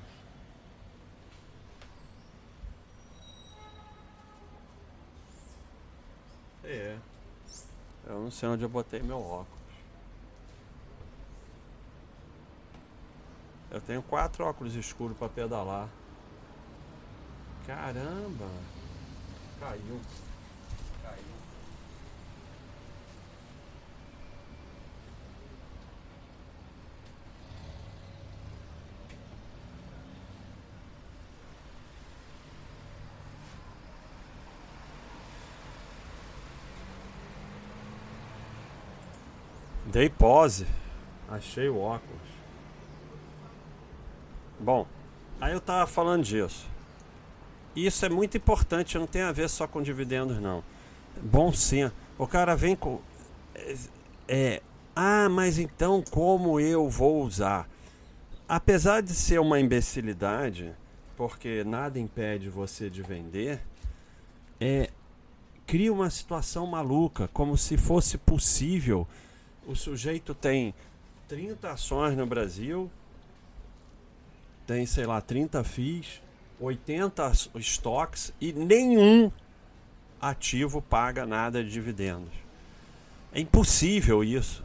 É. 6.64 6.98
Eu 8.08 8.22
não 8.22 8.32
sei 8.32 8.50
onde 8.50 8.64
eu 8.64 8.70
botei 8.70 9.04
meu 9.04 9.20
óculos. 9.20 9.60
Eu 13.70 13.82
tenho 13.82 14.02
quatro 14.02 14.44
óculos 14.44 14.74
escuros 14.74 15.16
para 15.16 15.30
pedalar. 15.30 15.88
Caramba! 17.68 18.50
Caiu. 19.60 20.02
Dei 39.92 40.08
pose. 40.08 40.68
Achei 41.28 41.68
o 41.68 41.80
óculos. 41.80 42.22
Bom, 44.60 44.86
aí 45.42 45.52
eu 45.52 45.60
tava 45.60 45.88
falando 45.88 46.24
disso. 46.24 46.68
Isso 47.76 48.06
é 48.06 48.10
muito 48.10 48.38
importante, 48.38 49.00
não 49.00 49.08
tem 49.08 49.24
a 49.24 49.32
ver 49.32 49.50
só 49.50 49.66
com 49.66 49.82
dividendos, 49.82 50.40
não. 50.40 50.64
Bom 51.20 51.52
senso. 51.52 51.94
O 52.20 52.28
cara 52.28 52.56
vem 52.56 52.76
com. 52.76 53.02
É, 53.56 53.76
é, 54.28 54.62
ah, 54.96 55.28
mas 55.28 55.58
então 55.58 56.04
como 56.12 56.60
eu 56.60 56.88
vou 56.88 57.24
usar? 57.24 57.68
Apesar 58.48 59.02
de 59.02 59.16
ser 59.16 59.40
uma 59.40 59.60
imbecilidade, 59.60 60.72
porque 61.18 61.64
nada 61.64 62.00
impede 62.00 62.48
você 62.48 62.92
de 62.92 63.02
vender, 63.02 63.60
é, 64.62 64.92
cria 65.66 65.92
uma 65.92 66.12
situação 66.12 66.68
maluca, 66.68 67.28
como 67.34 67.58
se 67.58 67.76
fosse 67.76 68.20
possível 68.20 69.08
o 69.70 69.76
sujeito 69.76 70.34
tem 70.34 70.74
30 71.28 71.70
ações 71.70 72.18
no 72.18 72.26
Brasil, 72.26 72.90
tem, 74.66 74.84
sei 74.88 75.06
lá, 75.06 75.22
30 75.22 75.64
FIIs, 75.64 76.24
80 76.60 77.32
estoques 77.54 78.34
e 78.42 78.52
nenhum 78.52 79.32
ativo 80.20 80.82
paga 80.82 81.24
nada 81.28 81.64
de 81.64 81.70
dividendos. 81.70 82.34
É 83.32 83.40
impossível 83.40 84.24
isso. 84.24 84.64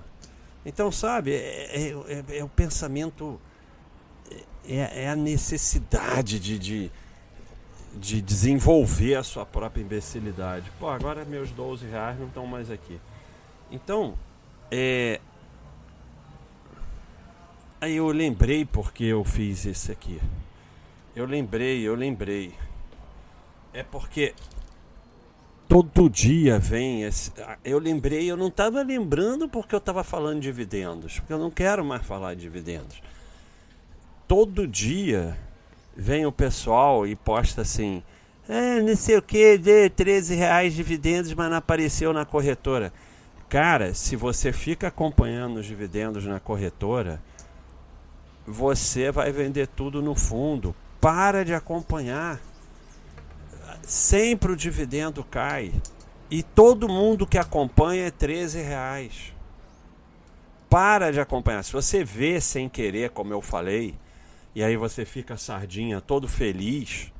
Então, 0.64 0.90
sabe, 0.90 1.34
é, 1.34 1.90
é, 1.90 1.90
é, 2.08 2.38
é 2.38 2.44
o 2.44 2.48
pensamento, 2.48 3.38
é, 4.66 5.04
é, 5.04 5.10
a 5.10 5.14
necessidade 5.14 6.40
de, 6.40 6.58
de, 6.58 6.92
de 7.94 8.22
desenvolver 8.22 9.16
a 9.16 9.22
sua 9.22 9.44
própria 9.44 9.82
imbecilidade. 9.82 10.72
Pô, 10.80 10.88
agora 10.88 11.26
meus 11.26 11.50
12 11.50 11.86
reais 11.86 12.18
não 12.18 12.28
estão 12.28 12.46
mais 12.46 12.70
aqui. 12.70 12.98
Então, 13.70 14.16
é... 14.70 15.20
Aí 17.80 17.96
eu 17.96 18.08
lembrei 18.08 18.64
porque 18.64 19.04
eu 19.04 19.22
fiz 19.24 19.66
esse 19.66 19.92
aqui. 19.92 20.20
Eu 21.14 21.26
lembrei, 21.26 21.82
eu 21.82 21.94
lembrei. 21.94 22.54
É 23.72 23.82
porque 23.82 24.34
todo 25.68 26.08
dia 26.08 26.58
vem 26.58 27.02
esse... 27.02 27.32
Eu 27.64 27.78
lembrei, 27.78 28.30
eu 28.30 28.36
não 28.36 28.48
estava 28.48 28.82
lembrando 28.82 29.48
porque 29.48 29.74
eu 29.74 29.78
estava 29.78 30.02
falando 30.02 30.40
de 30.40 30.48
dividendos, 30.48 31.18
porque 31.18 31.32
eu 31.32 31.38
não 31.38 31.50
quero 31.50 31.84
mais 31.84 32.06
falar 32.06 32.34
de 32.34 32.40
dividendos. 32.40 33.02
Todo 34.26 34.66
dia 34.66 35.36
vem 35.96 36.26
o 36.26 36.32
pessoal 36.32 37.06
e 37.06 37.14
posta 37.14 37.62
assim, 37.62 38.02
é, 38.48 38.80
não 38.80 38.96
sei 38.96 39.16
o 39.16 39.22
que, 39.22 39.56
de 39.56 39.88
13 39.90 40.34
reais 40.34 40.72
de 40.72 40.76
dividendos, 40.78 41.32
mas 41.34 41.50
não 41.50 41.56
apareceu 41.56 42.12
na 42.12 42.24
corretora. 42.24 42.92
Cara, 43.54 43.94
se 43.94 44.16
você 44.16 44.52
fica 44.52 44.88
acompanhando 44.88 45.58
os 45.58 45.66
dividendos 45.66 46.24
na 46.24 46.40
corretora, 46.40 47.22
você 48.44 49.12
vai 49.12 49.30
vender 49.30 49.68
tudo 49.68 50.02
no 50.02 50.16
fundo. 50.16 50.74
Para 51.00 51.44
de 51.44 51.54
acompanhar. 51.54 52.40
Sempre 53.80 54.50
o 54.50 54.56
dividendo 54.56 55.22
cai. 55.22 55.72
E 56.28 56.42
todo 56.42 56.88
mundo 56.88 57.28
que 57.28 57.38
acompanha 57.38 58.06
é 58.06 58.10
13 58.10 58.60
reais. 58.60 59.32
Para 60.68 61.12
de 61.12 61.20
acompanhar. 61.20 61.62
Se 61.62 61.72
você 61.72 62.02
vê 62.02 62.40
sem 62.40 62.68
querer, 62.68 63.10
como 63.10 63.32
eu 63.32 63.40
falei, 63.40 63.96
e 64.52 64.64
aí 64.64 64.76
você 64.76 65.04
fica 65.04 65.36
sardinha 65.36 66.00
todo 66.00 66.26
feliz, 66.26 67.12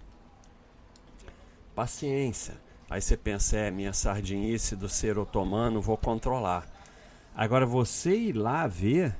paciência. 1.77 2.64
Aí 2.95 3.03
você 3.03 3.17
pensa, 3.17 3.57
é, 3.57 3.73
minha 3.73 3.93
sardinice 3.93 4.77
do 4.77 4.89
ser 4.89 5.19
otomano, 5.19 5.81
vou 5.81 5.97
controlar. 5.97 6.65
Agora 7.35 7.67
você 7.67 8.17
ir 8.17 8.35
lá 8.35 8.69
ver, 8.69 9.17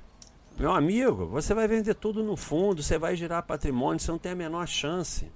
meu 0.57 0.71
amigo, 0.71 1.27
você 1.27 1.53
vai 1.53 1.67
vender 1.67 1.97
tudo 1.97 2.23
no 2.23 2.37
fundo, 2.37 2.85
você 2.85 2.97
vai 2.97 3.17
girar 3.17 3.43
patrimônio, 3.43 3.99
você 3.99 4.13
não 4.13 4.19
tem 4.19 4.31
a 4.31 4.37
menor 4.37 4.69
chance. 4.69 5.29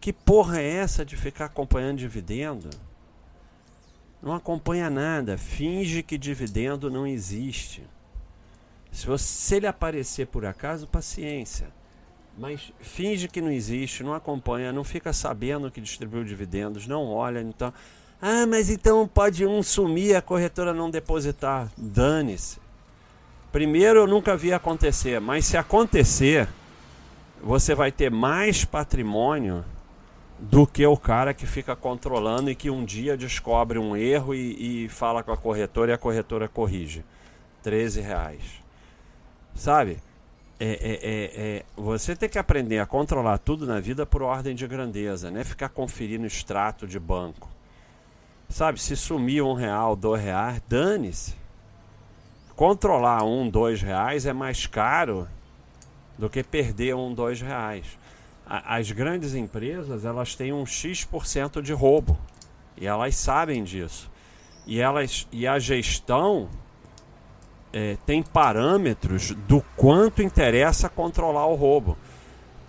Que 0.00 0.10
porra 0.10 0.58
é 0.58 0.66
essa 0.66 1.04
de 1.04 1.18
ficar 1.18 1.44
acompanhando 1.44 1.98
dividendo? 1.98 2.70
Não 4.22 4.32
acompanha 4.32 4.88
nada, 4.88 5.36
finge 5.36 6.02
que 6.02 6.16
dividendo 6.16 6.90
não 6.90 7.06
existe. 7.06 7.84
Se, 8.90 9.06
você, 9.06 9.26
se 9.26 9.54
ele 9.56 9.66
aparecer 9.66 10.28
por 10.28 10.46
acaso, 10.46 10.86
paciência. 10.86 11.68
Mas 12.36 12.70
finge 12.80 13.28
que 13.28 13.40
não 13.40 13.50
existe, 13.50 14.02
não 14.02 14.12
acompanha, 14.12 14.72
não 14.72 14.84
fica 14.84 15.12
sabendo 15.12 15.70
que 15.70 15.80
distribuiu 15.80 16.22
dividendos, 16.22 16.86
não 16.86 17.06
olha, 17.06 17.40
então. 17.40 17.72
Ah, 18.20 18.46
mas 18.46 18.68
então 18.68 19.08
pode 19.08 19.46
um 19.46 19.62
sumir 19.62 20.14
a 20.14 20.22
corretora 20.22 20.74
não 20.74 20.90
depositar. 20.90 21.70
Dane-se. 21.76 22.58
Primeiro, 23.50 24.00
eu 24.00 24.06
nunca 24.06 24.36
vi 24.36 24.52
acontecer, 24.52 25.18
mas 25.18 25.46
se 25.46 25.56
acontecer, 25.56 26.46
você 27.42 27.74
vai 27.74 27.90
ter 27.90 28.10
mais 28.10 28.66
patrimônio 28.66 29.64
do 30.38 30.66
que 30.66 30.86
o 30.86 30.96
cara 30.96 31.32
que 31.32 31.46
fica 31.46 31.74
controlando 31.74 32.50
e 32.50 32.54
que 32.54 32.68
um 32.68 32.84
dia 32.84 33.16
descobre 33.16 33.78
um 33.78 33.96
erro 33.96 34.34
e, 34.34 34.84
e 34.84 34.88
fala 34.90 35.22
com 35.22 35.32
a 35.32 35.36
corretora 35.36 35.92
e 35.92 35.94
a 35.94 35.98
corretora 35.98 36.48
corrige. 36.48 37.02
13 37.62 38.00
reais. 38.02 38.42
Sabe? 39.54 39.98
É, 40.58 40.66
é, 40.66 40.70
é, 40.70 41.56
é, 41.58 41.64
você 41.76 42.16
tem 42.16 42.28
que 42.28 42.38
aprender 42.38 42.78
a 42.78 42.86
controlar 42.86 43.36
tudo 43.38 43.66
na 43.66 43.78
vida 43.78 44.06
por 44.06 44.22
ordem 44.22 44.54
de 44.54 44.66
grandeza, 44.66 45.30
né? 45.30 45.44
Ficar 45.44 45.68
conferindo 45.68 46.26
extrato 46.26 46.86
de 46.86 46.98
banco. 46.98 47.50
Sabe, 48.48 48.80
se 48.80 48.96
sumir 48.96 49.42
um 49.42 49.52
real, 49.52 49.94
dois 49.94 50.22
reais, 50.22 50.62
dane-se. 50.66 51.34
Controlar 52.54 53.22
um, 53.22 53.50
dois 53.50 53.82
reais 53.82 54.24
é 54.24 54.32
mais 54.32 54.66
caro 54.66 55.28
do 56.16 56.30
que 56.30 56.42
perder 56.42 56.94
um, 56.94 57.12
dois 57.12 57.40
reais. 57.40 57.98
As 58.46 58.90
grandes 58.92 59.34
empresas 59.34 60.04
elas 60.04 60.34
têm 60.34 60.52
um 60.52 60.64
x% 60.64 61.60
de 61.60 61.72
roubo 61.72 62.16
e 62.76 62.86
elas 62.86 63.16
sabem 63.16 63.62
disso. 63.62 64.10
E 64.66 64.80
elas 64.80 65.26
e 65.30 65.46
a 65.46 65.58
gestão 65.58 66.48
é, 67.78 67.98
tem 68.06 68.22
parâmetros 68.22 69.32
do 69.46 69.62
quanto 69.76 70.22
interessa 70.22 70.88
controlar 70.88 71.44
o 71.44 71.54
roubo. 71.54 71.94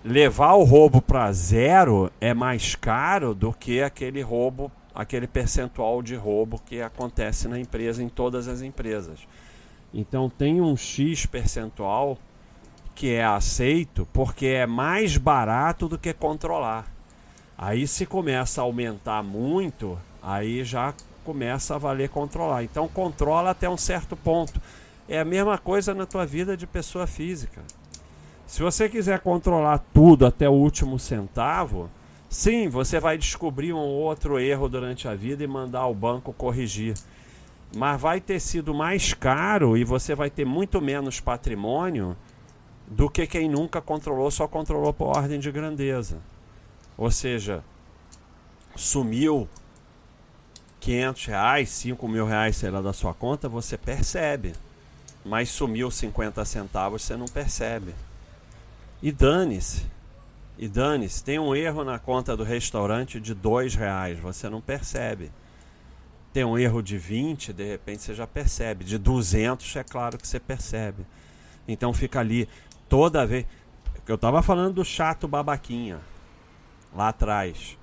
Levar 0.04 0.52
o 0.52 0.64
roubo 0.64 1.00
para 1.00 1.32
zero 1.32 2.12
é 2.20 2.34
mais 2.34 2.74
caro 2.74 3.34
do 3.34 3.50
que 3.50 3.80
aquele 3.80 4.20
roubo, 4.20 4.70
aquele 4.94 5.26
percentual 5.26 6.02
de 6.02 6.14
roubo 6.14 6.60
que 6.60 6.82
acontece 6.82 7.48
na 7.48 7.58
empresa, 7.58 8.02
em 8.02 8.08
todas 8.10 8.48
as 8.48 8.60
empresas. 8.60 9.26
Então 9.94 10.28
tem 10.28 10.60
um 10.60 10.76
X 10.76 11.24
percentual 11.24 12.18
que 12.94 13.14
é 13.14 13.24
aceito 13.24 14.06
porque 14.12 14.48
é 14.48 14.66
mais 14.66 15.16
barato 15.16 15.88
do 15.88 15.96
que 15.96 16.12
controlar. 16.12 16.84
Aí 17.56 17.88
se 17.88 18.04
começa 18.04 18.60
a 18.60 18.64
aumentar 18.64 19.22
muito, 19.22 19.98
aí 20.22 20.62
já 20.64 20.92
começa 21.24 21.76
a 21.76 21.78
valer 21.78 22.10
controlar. 22.10 22.62
Então 22.62 22.86
controla 22.88 23.52
até 23.52 23.70
um 23.70 23.78
certo 23.78 24.14
ponto. 24.14 24.60
É 25.08 25.18
a 25.18 25.24
mesma 25.24 25.56
coisa 25.56 25.94
na 25.94 26.04
tua 26.04 26.26
vida 26.26 26.54
de 26.54 26.66
pessoa 26.66 27.06
física. 27.06 27.62
Se 28.46 28.62
você 28.62 28.90
quiser 28.90 29.20
controlar 29.20 29.78
tudo 29.94 30.26
até 30.26 30.46
o 30.46 30.52
último 30.52 30.98
centavo, 30.98 31.88
sim, 32.28 32.68
você 32.68 33.00
vai 33.00 33.16
descobrir 33.16 33.72
um 33.72 33.78
outro 33.78 34.38
erro 34.38 34.68
durante 34.68 35.08
a 35.08 35.14
vida 35.14 35.42
e 35.42 35.46
mandar 35.46 35.86
o 35.86 35.94
banco 35.94 36.32
corrigir. 36.34 36.94
Mas 37.74 37.98
vai 37.98 38.20
ter 38.20 38.38
sido 38.38 38.74
mais 38.74 39.14
caro 39.14 39.78
e 39.78 39.84
você 39.84 40.14
vai 40.14 40.28
ter 40.28 40.44
muito 40.44 40.80
menos 40.80 41.20
patrimônio 41.20 42.14
do 42.86 43.08
que 43.08 43.26
quem 43.26 43.48
nunca 43.48 43.80
controlou, 43.80 44.30
só 44.30 44.46
controlou 44.46 44.92
por 44.92 45.16
ordem 45.16 45.40
de 45.40 45.50
grandeza. 45.50 46.18
Ou 46.98 47.10
seja, 47.10 47.64
sumiu 48.76 49.48
500 50.80 51.26
reais, 51.26 51.70
5 51.70 52.08
mil 52.08 52.26
reais, 52.26 52.56
sei 52.56 52.70
lá, 52.70 52.82
da 52.82 52.92
sua 52.92 53.14
conta, 53.14 53.48
você 53.48 53.76
percebe 53.76 54.52
mas 55.28 55.50
sumiu 55.50 55.90
50 55.90 56.44
centavos, 56.44 57.02
você 57.02 57.16
não 57.16 57.26
percebe. 57.26 57.94
E 59.02 59.12
dane-se. 59.12 59.86
E 60.56 60.66
dane-se. 60.66 61.22
Tem 61.22 61.38
um 61.38 61.54
erro 61.54 61.84
na 61.84 61.98
conta 61.98 62.36
do 62.36 62.42
restaurante 62.42 63.20
de 63.20 63.34
dois 63.34 63.74
reais, 63.74 64.18
você 64.18 64.48
não 64.48 64.60
percebe. 64.60 65.30
Tem 66.32 66.44
um 66.44 66.58
erro 66.58 66.82
de 66.82 66.98
20, 66.98 67.52
de 67.52 67.64
repente 67.64 68.02
você 68.02 68.14
já 68.14 68.26
percebe. 68.26 68.84
De 68.84 68.98
200, 68.98 69.76
é 69.76 69.84
claro 69.84 70.18
que 70.18 70.26
você 70.26 70.40
percebe. 70.40 71.06
Então 71.66 71.92
fica 71.92 72.20
ali 72.20 72.48
toda 72.88 73.26
vez. 73.26 73.46
Eu 74.06 74.14
estava 74.14 74.42
falando 74.42 74.74
do 74.74 74.84
chato 74.84 75.28
babaquinha 75.28 76.00
lá 76.94 77.08
atrás. 77.08 77.76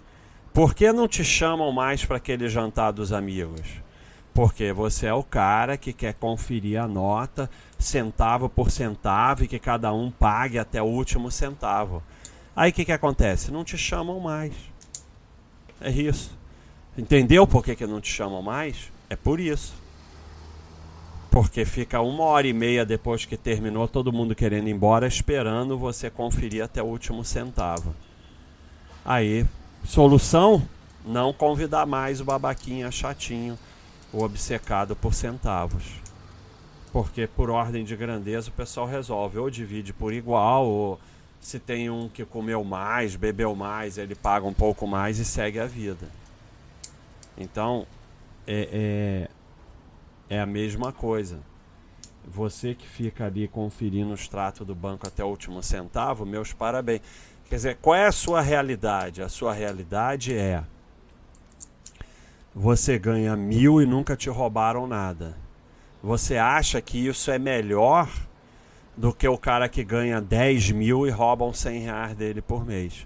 Por 0.54 0.74
que 0.74 0.92
não 0.92 1.08
te 1.08 1.24
chamam 1.24 1.72
mais 1.72 2.04
para 2.04 2.18
aquele 2.18 2.50
jantar 2.50 2.92
dos 2.92 3.12
amigos? 3.14 3.85
Porque 4.36 4.74
você 4.74 5.06
é 5.06 5.14
o 5.14 5.24
cara 5.24 5.78
que 5.78 5.94
quer 5.94 6.14
conferir 6.14 6.78
a 6.78 6.86
nota 6.90 7.50
centavo 7.80 8.50
por 8.50 8.70
centavo 8.70 9.46
e 9.46 9.48
que 9.48 9.58
cada 9.58 9.94
um 9.94 10.12
pague 10.12 10.60
até 10.60 10.82
o 10.82 10.86
último 10.86 11.32
centavo. 11.32 12.04
Aí 12.54 12.70
o 12.70 12.74
que, 12.74 12.84
que 12.84 12.92
acontece? 12.92 13.50
Não 13.50 13.64
te 13.64 13.78
chamam 13.78 14.20
mais. 14.20 14.54
É 15.80 15.90
isso. 15.90 16.38
Entendeu 16.98 17.48
por 17.48 17.64
que, 17.64 17.78
que 17.78 17.88
não 17.88 18.02
te 18.02 18.10
chamam 18.12 18.42
mais? 18.42 18.92
É 19.10 19.16
por 19.16 19.40
isso. 19.40 19.74
Porque 21.32 21.64
fica 21.64 22.02
uma 22.02 22.26
hora 22.26 22.46
e 22.46 22.52
meia 22.52 22.86
depois 22.86 23.24
que 23.24 23.38
terminou, 23.38 23.88
todo 23.88 24.12
mundo 24.12 24.36
querendo 24.36 24.68
ir 24.68 24.72
embora, 24.72 25.08
esperando 25.08 25.78
você 25.78 26.10
conferir 26.10 26.62
até 26.62 26.84
o 26.84 26.88
último 26.88 27.24
centavo. 27.24 27.96
Aí, 29.06 29.46
solução? 29.86 30.62
Não 31.06 31.32
convidar 31.32 31.86
mais 31.86 32.20
o 32.20 32.26
babaquinha 32.26 32.92
chatinho 32.92 33.58
o 34.16 34.24
obcecado 34.24 34.96
por 34.96 35.14
centavos. 35.14 35.84
Porque 36.94 37.28
por 37.28 37.50
ordem 37.50 37.84
de 37.84 37.96
grandeza 37.98 38.50
o 38.50 38.54
pessoal 38.54 38.88
resolve 38.88 39.38
ou 39.38 39.50
divide 39.50 39.92
por 39.92 40.14
igual, 40.14 40.66
ou 40.66 41.00
se 41.42 41.60
tem 41.60 41.90
um 41.90 42.08
que 42.08 42.24
comeu 42.24 42.64
mais, 42.64 43.18
bebeu 43.18 43.54
mais, 43.54 43.98
ele 43.98 44.16
paga 44.16 44.48
um 44.48 44.54
pouco 44.54 44.88
mais 44.88 45.20
e 45.20 45.26
segue 45.26 45.60
a 45.60 45.66
vida. 45.66 46.08
Então 47.38 47.86
é, 48.48 49.28
é, 50.30 50.36
é 50.38 50.40
a 50.40 50.46
mesma 50.46 50.94
coisa. 50.94 51.40
Você 52.26 52.74
que 52.74 52.88
fica 52.88 53.26
ali 53.26 53.50
conferindo 53.50 54.12
o 54.12 54.16
extrato 54.16 54.64
do 54.64 54.74
banco 54.74 55.06
até 55.06 55.24
o 55.24 55.28
último 55.28 55.62
centavo, 55.62 56.26
meus 56.26 56.54
parabéns. 56.54 57.02
Quer 57.50 57.56
dizer, 57.56 57.78
qual 57.82 57.96
é 57.96 58.08
a 58.08 58.12
sua 58.14 58.42
realidade? 58.42 59.22
A 59.22 59.30
sua 59.30 59.54
realidade 59.54 60.34
é 60.34 60.64
você 62.56 62.98
ganha 62.98 63.36
mil 63.36 63.82
e 63.82 63.86
nunca 63.86 64.16
te 64.16 64.30
roubaram 64.30 64.88
nada. 64.88 65.36
Você 66.02 66.38
acha 66.38 66.82
que 66.82 67.06
isso 67.06 67.30
é 67.30 67.38
melhor 67.38 68.10
do 68.96 69.14
que 69.14 69.28
o 69.28 69.38
cara 69.38 69.68
que 69.68 69.84
ganha 69.84 70.22
10 70.22 70.72
mil 70.72 71.06
e 71.06 71.10
roubam 71.10 71.54
100 71.54 71.80
reais 71.82 72.16
dele 72.16 72.42
por 72.42 72.66
mês. 72.66 73.06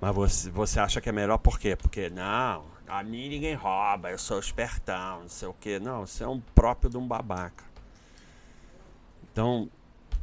Mas 0.00 0.14
você, 0.14 0.50
você 0.50 0.80
acha 0.80 1.00
que 1.00 1.08
é 1.08 1.12
melhor 1.12 1.38
por 1.38 1.60
quê? 1.60 1.76
Porque, 1.76 2.10
não, 2.10 2.64
a 2.88 3.04
mim 3.04 3.28
ninguém 3.28 3.54
rouba, 3.54 4.10
eu 4.10 4.18
sou 4.18 4.40
espertão, 4.40 5.20
não 5.20 5.28
sei 5.28 5.46
o 5.46 5.54
quê. 5.60 5.78
Não, 5.78 6.04
você 6.04 6.24
é 6.24 6.28
um 6.28 6.40
próprio 6.40 6.90
de 6.90 6.96
um 6.96 7.06
babaca. 7.06 7.62
Então, 9.30 9.68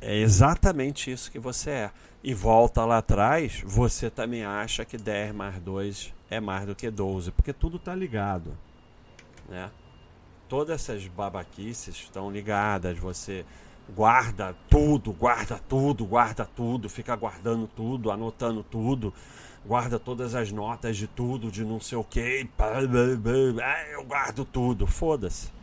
é 0.02 0.18
exatamente 0.18 1.12
isso 1.12 1.32
que 1.32 1.40
você 1.40 1.70
é. 1.70 1.92
E 2.24 2.34
volta 2.34 2.84
lá 2.86 2.98
atrás, 2.98 3.62
você 3.66 4.10
também 4.10 4.44
acha 4.44 4.84
que 4.84 4.98
10 4.98 5.34
mais 5.36 5.60
2 5.60 6.14
é 6.30 6.40
mais 6.40 6.66
do 6.66 6.76
que 6.76 6.90
12, 6.90 7.32
porque 7.32 7.54
tudo 7.54 7.78
está 7.78 7.94
ligado 7.94 8.58
né? 9.48 9.70
Todas 10.48 10.82
essas 10.82 11.08
babaquices 11.08 11.96
estão 11.96 12.30
ligadas, 12.30 12.98
você 12.98 13.46
guarda 13.96 14.56
tudo, 14.70 15.12
guarda 15.12 15.60
tudo, 15.68 16.06
guarda 16.06 16.46
tudo, 16.46 16.90
fica 16.90 17.16
guardando 17.16 17.68
tudo, 17.68 18.12
anotando 18.12 18.64
tudo, 18.64 19.14
guarda 19.66 20.00
todas 20.00 20.36
as 20.36 20.52
notas 20.52 20.98
de 20.98 21.08
tudo, 21.08 21.52
de 21.52 21.64
não 21.64 21.80
sei 21.80 21.98
o 21.98 22.04
que, 22.04 22.48
eu 23.92 24.04
guardo 24.04 24.46
tudo, 24.46 24.86
foda-se. 24.86 25.55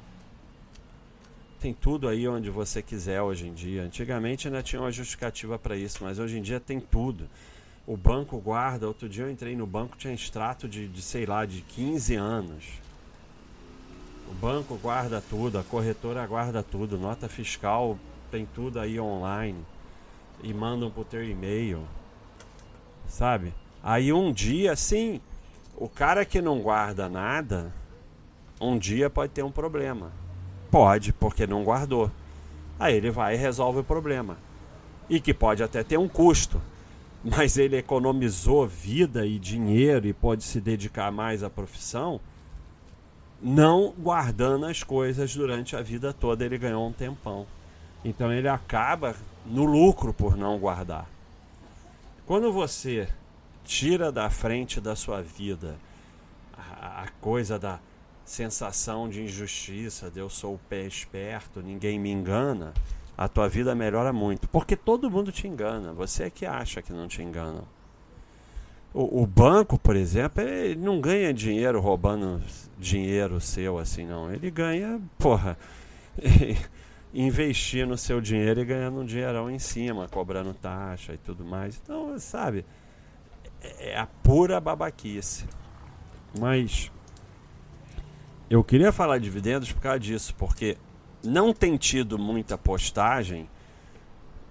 Tem 1.62 1.72
tudo 1.72 2.08
aí 2.08 2.28
onde 2.28 2.50
você 2.50 2.82
quiser 2.82 3.22
hoje 3.22 3.46
em 3.46 3.54
dia. 3.54 3.84
Antigamente 3.84 4.48
ainda 4.48 4.62
tinha 4.62 4.82
uma 4.82 4.92
justificativa 4.92 5.58
para 5.58 5.76
isso, 5.76 6.02
mas 6.02 6.18
hoje 6.18 6.38
em 6.38 6.42
dia 6.42 6.60
tem 6.60 6.78
tudo. 6.78 7.26
O 7.86 7.96
banco 7.96 8.36
guarda. 8.38 8.86
Outro 8.86 9.08
dia 9.08 9.24
eu 9.24 9.30
entrei 9.30 9.56
no 9.56 9.66
banco, 9.66 9.96
tinha 9.96 10.12
extrato 10.12 10.68
de, 10.68 10.88
de 10.88 11.00
sei 11.00 11.24
lá, 11.24 11.46
de 11.46 11.62
15 11.62 12.16
anos 12.16 12.82
o 14.32 14.34
banco 14.34 14.76
guarda 14.76 15.20
tudo, 15.20 15.58
a 15.58 15.62
corretora 15.62 16.26
guarda 16.26 16.62
tudo, 16.62 16.96
nota 16.96 17.28
fiscal 17.28 17.98
tem 18.30 18.46
tudo 18.46 18.80
aí 18.80 18.98
online 18.98 19.62
e 20.42 20.54
mandam 20.54 20.90
pro 20.90 21.04
teu 21.04 21.22
e-mail. 21.22 21.86
Sabe? 23.06 23.52
Aí 23.82 24.10
um 24.10 24.32
dia, 24.32 24.74
sim, 24.74 25.20
o 25.76 25.86
cara 25.86 26.24
que 26.24 26.40
não 26.40 26.60
guarda 26.60 27.10
nada, 27.10 27.70
um 28.58 28.78
dia 28.78 29.10
pode 29.10 29.32
ter 29.32 29.42
um 29.42 29.52
problema. 29.52 30.10
Pode, 30.72 31.12
porque 31.12 31.46
não 31.46 31.62
guardou. 31.62 32.10
Aí 32.80 32.96
ele 32.96 33.12
vai 33.12 33.34
e 33.34 33.38
resolve 33.38 33.78
o 33.78 33.84
problema. 33.84 34.36
E 35.08 35.20
que 35.20 35.32
pode 35.32 35.62
até 35.62 35.84
ter 35.84 35.98
um 35.98 36.08
custo. 36.08 36.60
Mas 37.22 37.56
ele 37.56 37.76
economizou 37.76 38.66
vida 38.66 39.24
e 39.24 39.38
dinheiro 39.38 40.08
e 40.08 40.12
pode 40.12 40.42
se 40.42 40.60
dedicar 40.60 41.12
mais 41.12 41.44
à 41.44 41.48
profissão 41.48 42.20
não 43.42 43.92
guardando 43.98 44.66
as 44.66 44.84
coisas 44.84 45.34
durante 45.34 45.74
a 45.74 45.82
vida 45.82 46.12
toda, 46.12 46.44
ele 46.44 46.56
ganhou 46.56 46.86
um 46.86 46.92
tempão. 46.92 47.44
Então 48.04 48.32
ele 48.32 48.48
acaba 48.48 49.16
no 49.44 49.64
lucro 49.64 50.14
por 50.14 50.36
não 50.36 50.58
guardar. 50.58 51.06
Quando 52.24 52.52
você 52.52 53.08
tira 53.64 54.12
da 54.12 54.30
frente 54.30 54.80
da 54.80 54.94
sua 54.94 55.20
vida 55.20 55.76
a, 56.56 57.02
a 57.02 57.08
coisa 57.20 57.58
da 57.58 57.80
sensação 58.24 59.08
de 59.08 59.22
injustiça, 59.22 60.10
de 60.10 60.20
eu 60.20 60.28
sou 60.28 60.54
o 60.54 60.60
pé 60.68 60.86
esperto, 60.86 61.60
ninguém 61.60 61.98
me 61.98 62.10
engana, 62.10 62.72
a 63.16 63.28
tua 63.28 63.48
vida 63.48 63.74
melhora 63.74 64.12
muito. 64.12 64.48
Porque 64.48 64.76
todo 64.76 65.10
mundo 65.10 65.32
te 65.32 65.46
engana, 65.46 65.92
você 65.92 66.24
é 66.24 66.30
que 66.30 66.46
acha 66.46 66.82
que 66.82 66.92
não 66.92 67.08
te 67.08 67.22
enganam. 67.22 67.64
O, 68.94 69.22
o, 69.22 69.26
banco, 69.26 69.78
por 69.78 69.96
exemplo, 69.96 70.42
ele 70.42 70.80
não 70.80 71.00
ganha 71.00 71.32
dinheiro 71.32 71.80
roubando 71.80 72.42
dinheiro 72.78 73.40
seu 73.40 73.78
assim, 73.78 74.06
não. 74.06 74.30
Ele 74.30 74.50
ganha, 74.50 75.00
porra, 75.18 75.56
investir 77.14 77.86
no 77.86 77.96
seu 77.96 78.20
dinheiro 78.20 78.60
e 78.60 78.64
ganhando 78.66 79.00
um 79.00 79.04
dinheirão 79.04 79.50
em 79.50 79.58
cima, 79.58 80.08
cobrando 80.08 80.52
taxa 80.52 81.14
e 81.14 81.16
tudo 81.16 81.42
mais. 81.42 81.80
Então, 81.82 82.18
sabe, 82.18 82.66
é, 83.62 83.92
é 83.92 83.98
a 83.98 84.06
pura 84.06 84.60
babaquice. 84.60 85.46
Mas 86.38 86.90
eu 88.52 88.62
queria 88.62 88.92
falar 88.92 89.16
de 89.16 89.24
dividendos 89.24 89.72
por 89.72 89.80
causa 89.80 89.98
disso, 89.98 90.34
porque 90.36 90.76
não 91.24 91.54
tem 91.54 91.78
tido 91.78 92.18
muita 92.18 92.58
postagem 92.58 93.48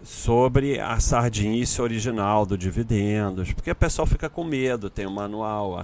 sobre 0.02 0.80
a 0.80 1.00
sardinice 1.00 1.80
original 1.80 2.44
do 2.44 2.58
dividendos, 2.58 3.54
porque 3.54 3.70
o 3.70 3.76
pessoal 3.76 4.08
fica 4.08 4.28
com 4.28 4.44
medo, 4.44 4.90
tem 4.90 5.06
um 5.06 5.12
manual, 5.12 5.80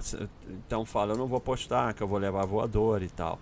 então 0.48 0.84
fala, 0.84 1.12
eu 1.12 1.16
não 1.16 1.28
vou 1.28 1.40
postar, 1.40 1.94
que 1.94 2.02
eu 2.02 2.08
vou 2.08 2.18
levar 2.18 2.44
voador 2.44 3.04
e 3.04 3.08
tal. 3.08 3.38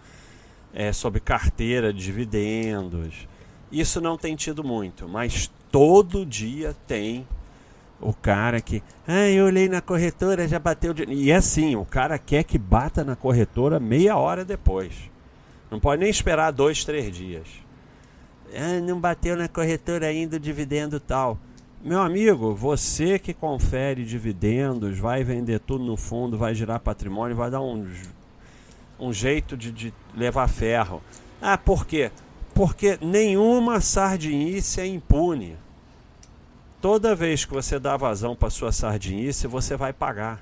É 0.75 0.93
sobre 0.93 1.21
carteira 1.21 1.91
de 1.91 2.05
dividendos. 2.05 3.27
Isso 3.73 3.99
não 3.99 4.19
tem 4.19 4.37
tido 4.37 4.62
muito, 4.62 5.09
mas 5.09 5.51
todo 5.73 6.27
dia 6.27 6.77
tem 6.87 7.27
o 8.01 8.13
cara 8.13 8.61
que, 8.61 8.83
ah, 9.07 9.29
eu 9.29 9.47
olhei 9.47 9.69
na 9.69 9.81
corretora, 9.81 10.47
já 10.47 10.59
bateu. 10.59 10.93
De... 10.93 11.05
E 11.05 11.31
é 11.31 11.37
assim, 11.37 11.77
o 11.77 11.85
cara 11.85 12.19
quer 12.19 12.45
que 12.45 12.59
bata 12.59 13.03
na 13.03 13.17
corretora 13.17 13.81
meia 13.81 14.17
hora 14.17 14.45
depois. 14.45 15.11
Não 15.71 15.81
pode 15.81 16.01
nem 16.01 16.11
esperar 16.11 16.51
dois, 16.53 16.85
três 16.85 17.15
dias. 17.15 17.49
Ah, 18.55 18.81
não 18.81 19.01
bateu 19.01 19.37
na 19.37 19.49
corretora 19.49 20.07
ainda 20.07 20.37
o 20.37 20.41
dividendo 20.41 21.01
tal. 21.01 21.39
Meu 21.83 22.01
amigo, 22.01 22.55
você 22.55 23.19
que 23.19 23.33
confere 23.33 24.05
dividendos, 24.05 24.99
vai 24.99 25.23
vender 25.23 25.61
tudo 25.61 25.85
no 25.85 25.97
fundo, 25.97 26.37
vai 26.37 26.55
girar 26.55 26.81
patrimônio, 26.81 27.37
vai 27.37 27.51
dar 27.51 27.61
um, 27.61 27.87
um 28.99 29.13
jeito 29.13 29.57
de, 29.57 29.71
de 29.73 29.95
levar 30.15 30.49
ferro. 30.49 31.03
Ah, 31.41 31.57
por 31.57 31.87
quê? 31.87 32.11
Porque 32.55 32.99
nenhuma 33.01 33.81
sardinice 33.81 34.81
é 34.81 34.87
impune 34.87 35.57
toda 36.87 37.16
vez 37.16 37.44
que 37.44 37.53
você 37.53 37.81
dá 37.81 37.96
vazão 37.96 38.37
para 38.37 38.49
sua 38.49 38.70
sardinice, 38.70 39.49
você 39.49 39.77
vai 39.77 39.92
pagar. 39.92 40.40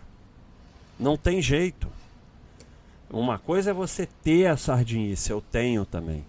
Não 1.00 1.16
tem 1.16 1.40
jeito. 1.40 1.88
Uma 3.10 3.38
coisa 3.38 3.70
é 3.70 3.72
você 3.72 4.06
ter 4.22 4.48
a 4.48 4.56
sardinice, 4.58 5.30
eu 5.30 5.40
tenho 5.40 5.86
também. 5.86 6.22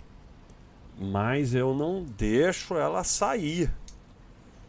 Mas 0.98 1.54
eu 1.54 1.74
não 1.74 2.02
deixo 2.02 2.76
ela 2.76 3.04
sair. 3.04 3.70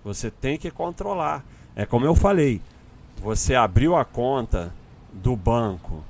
Você 0.05 0.33
tem 0.33 0.59
que 0.59 0.69
controlar. 0.69 1.45
É 1.77 1.87
como 1.87 2.05
eu 2.05 2.17
falei, 2.17 2.61
você 3.23 3.55
abriu 3.55 3.95
a 3.95 4.05
conta 4.05 4.75
do 5.13 5.37
banco 5.37 6.03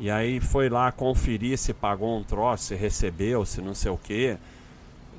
e 0.00 0.10
aí 0.10 0.40
foi 0.40 0.68
lá 0.68 0.90
conferir 0.90 1.56
se 1.56 1.72
pagou 1.72 2.18
um 2.18 2.24
troço, 2.24 2.64
se 2.64 2.74
recebeu, 2.74 3.46
se 3.46 3.60
não 3.60 3.76
sei 3.76 3.92
o 3.92 3.96
que, 3.96 4.36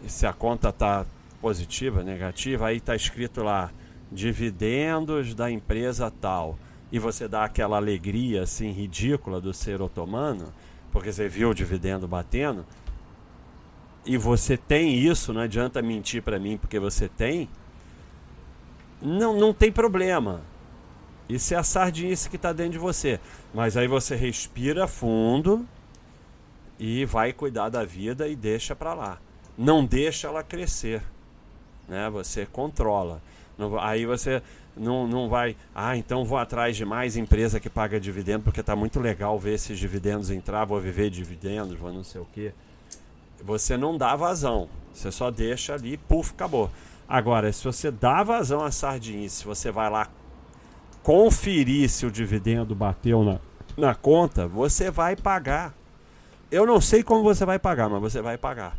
se 0.06 0.28
a 0.28 0.34
conta 0.34 0.69
tá 0.69 1.06
positiva, 1.43 2.01
negativa, 2.01 2.67
aí 2.67 2.77
está 2.77 2.95
escrito 2.95 3.43
lá 3.43 3.69
dividendos 4.10 5.36
da 5.36 5.51
empresa 5.51 6.10
tal. 6.10 6.58
E 6.89 6.97
você 6.97 7.27
dá 7.27 7.43
aquela 7.43 7.75
alegria 7.75 8.43
assim 8.43 8.71
ridícula 8.71 9.41
do 9.41 9.53
ser 9.53 9.82
otomano, 9.82 10.53
porque 10.89 11.12
você 11.12 11.27
viu 11.27 11.49
o 11.49 11.53
dividendo 11.53 12.08
batendo. 12.08 12.65
E 14.06 14.17
você 14.17 14.56
tem 14.56 14.95
isso, 14.95 15.34
não 15.34 15.41
adianta 15.41 15.82
mentir 15.82 16.23
para 16.23 16.39
mim 16.39 16.58
porque 16.58 16.79
você 16.79 17.10
tem. 17.10 17.49
Não, 19.01 19.38
não 19.38 19.53
tem 19.53 19.69
problema. 19.69 20.41
Isso 21.27 21.53
é 21.53 21.58
a 21.58 21.63
sardinice 21.63 22.29
que 22.29 22.38
está 22.38 22.53
dentro 22.53 22.73
de 22.73 22.77
você. 22.77 23.19
Mas 23.53 23.75
aí 23.75 23.88
você 23.88 24.15
respira 24.15 24.88
fundo 24.88 25.67
e 26.79 27.03
vai 27.03 27.34
cuidar 27.34 27.67
da 27.67 27.84
vida 27.84 28.29
e 28.29 28.36
deixa 28.36 28.73
para 28.73 28.93
lá. 28.93 29.17
Não 29.58 29.86
deixa 29.86 30.27
ela 30.27 30.41
crescer 30.41 31.03
né? 31.88 32.10
Você 32.10 32.46
controla. 32.46 33.22
Não, 33.58 33.80
aí 33.80 34.06
você 34.06 34.41
não, 34.76 35.08
não 35.08 35.30
vai, 35.30 35.56
ah, 35.76 35.96
então 35.96 36.26
vou 36.26 36.38
atrás 36.38 36.76
de 36.76 36.84
mais 36.84 37.15
empresa 37.15 37.60
que 37.60 37.69
paga 37.69 38.00
dividendo, 38.00 38.43
porque 38.43 38.62
está 38.62 38.76
muito 38.76 39.00
legal 39.00 39.38
ver 39.38 39.54
esses 39.54 39.78
dividendos 39.78 40.32
entrar, 40.32 40.65
vou 40.65 40.80
viver 40.80 41.10
dividendos, 41.10 41.78
vou 41.78 41.93
não 41.93 42.04
sei 42.04 42.22
o 42.22 42.28
quê. 42.34 42.54
Você 43.43 43.78
não 43.78 43.98
dá 43.98 44.15
vazão, 44.15 44.67
você 44.93 45.12
só 45.12 45.30
deixa 45.30 45.74
ali, 45.74 45.98
puf, 45.98 46.32
acabou. 46.32 46.72
Agora, 47.08 47.52
se 47.52 47.63
você 47.63 47.91
dá 47.91 48.24
vazão 48.24 48.63
à 48.63 48.72
sardinha, 48.72 49.28
se 49.30 49.46
você 49.46 49.69
vai 49.69 49.89
lá 49.89 50.08
conferir 51.04 51.89
se 51.89 52.06
o 52.06 52.12
dividendo 52.12 52.74
bateu 52.74 53.24
na, 53.24 53.39
na 53.78 53.93
conta, 53.93 54.48
você 54.48 54.89
vai 54.89 55.15
pagar. 55.15 55.74
Eu 56.50 56.65
não 56.65 56.80
sei 56.80 57.04
como 57.04 57.24
você 57.24 57.46
vai 57.46 57.60
pagar, 57.60 57.89
mas 57.89 58.02
você 58.02 58.22
vai 58.22 58.38
pagar. 58.38 58.78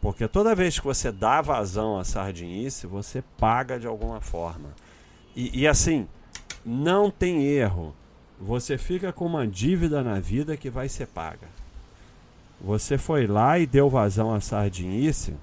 Porque 0.00 0.26
toda 0.26 0.54
vez 0.54 0.78
que 0.78 0.84
você 0.84 1.12
dá 1.12 1.42
vazão 1.42 1.98
à 1.98 2.04
sardinice, 2.04 2.86
você 2.86 3.22
paga 3.36 3.78
de 3.78 3.86
alguma 3.86 4.20
forma. 4.20 4.70
E, 5.36 5.60
e, 5.60 5.68
assim, 5.68 6.08
não 6.64 7.10
tem 7.10 7.44
erro. 7.44 7.94
Você 8.40 8.78
fica 8.78 9.12
com 9.12 9.26
uma 9.26 9.46
dívida 9.46 10.02
na 10.02 10.18
vida 10.18 10.56
que 10.56 10.70
vai 10.70 10.88
ser 10.88 11.06
paga. 11.06 11.48
Você 12.62 12.96
foi 12.96 13.26
lá 13.26 13.58
e 13.58 13.66
deu 13.66 13.90
vazão 13.90 14.34
à 14.34 14.40
sardinice, 14.40 15.34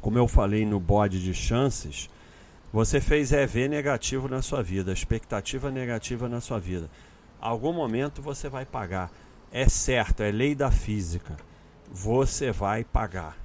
como 0.00 0.18
eu 0.18 0.26
falei 0.26 0.64
no 0.64 0.80
bode 0.80 1.22
de 1.22 1.34
chances, 1.34 2.10
você 2.72 3.00
fez 3.00 3.32
EV 3.32 3.68
negativo 3.68 4.28
na 4.28 4.42
sua 4.42 4.62
vida, 4.62 4.92
expectativa 4.92 5.70
negativa 5.70 6.28
na 6.28 6.40
sua 6.40 6.58
vida. 6.58 6.90
Algum 7.40 7.72
momento 7.72 8.20
você 8.20 8.48
vai 8.48 8.66
pagar. 8.66 9.10
É 9.52 9.68
certo, 9.68 10.22
é 10.22 10.30
lei 10.30 10.54
da 10.54 10.70
física 10.70 11.36
você 11.90 12.50
vai 12.50 12.84
pagar. 12.84 13.36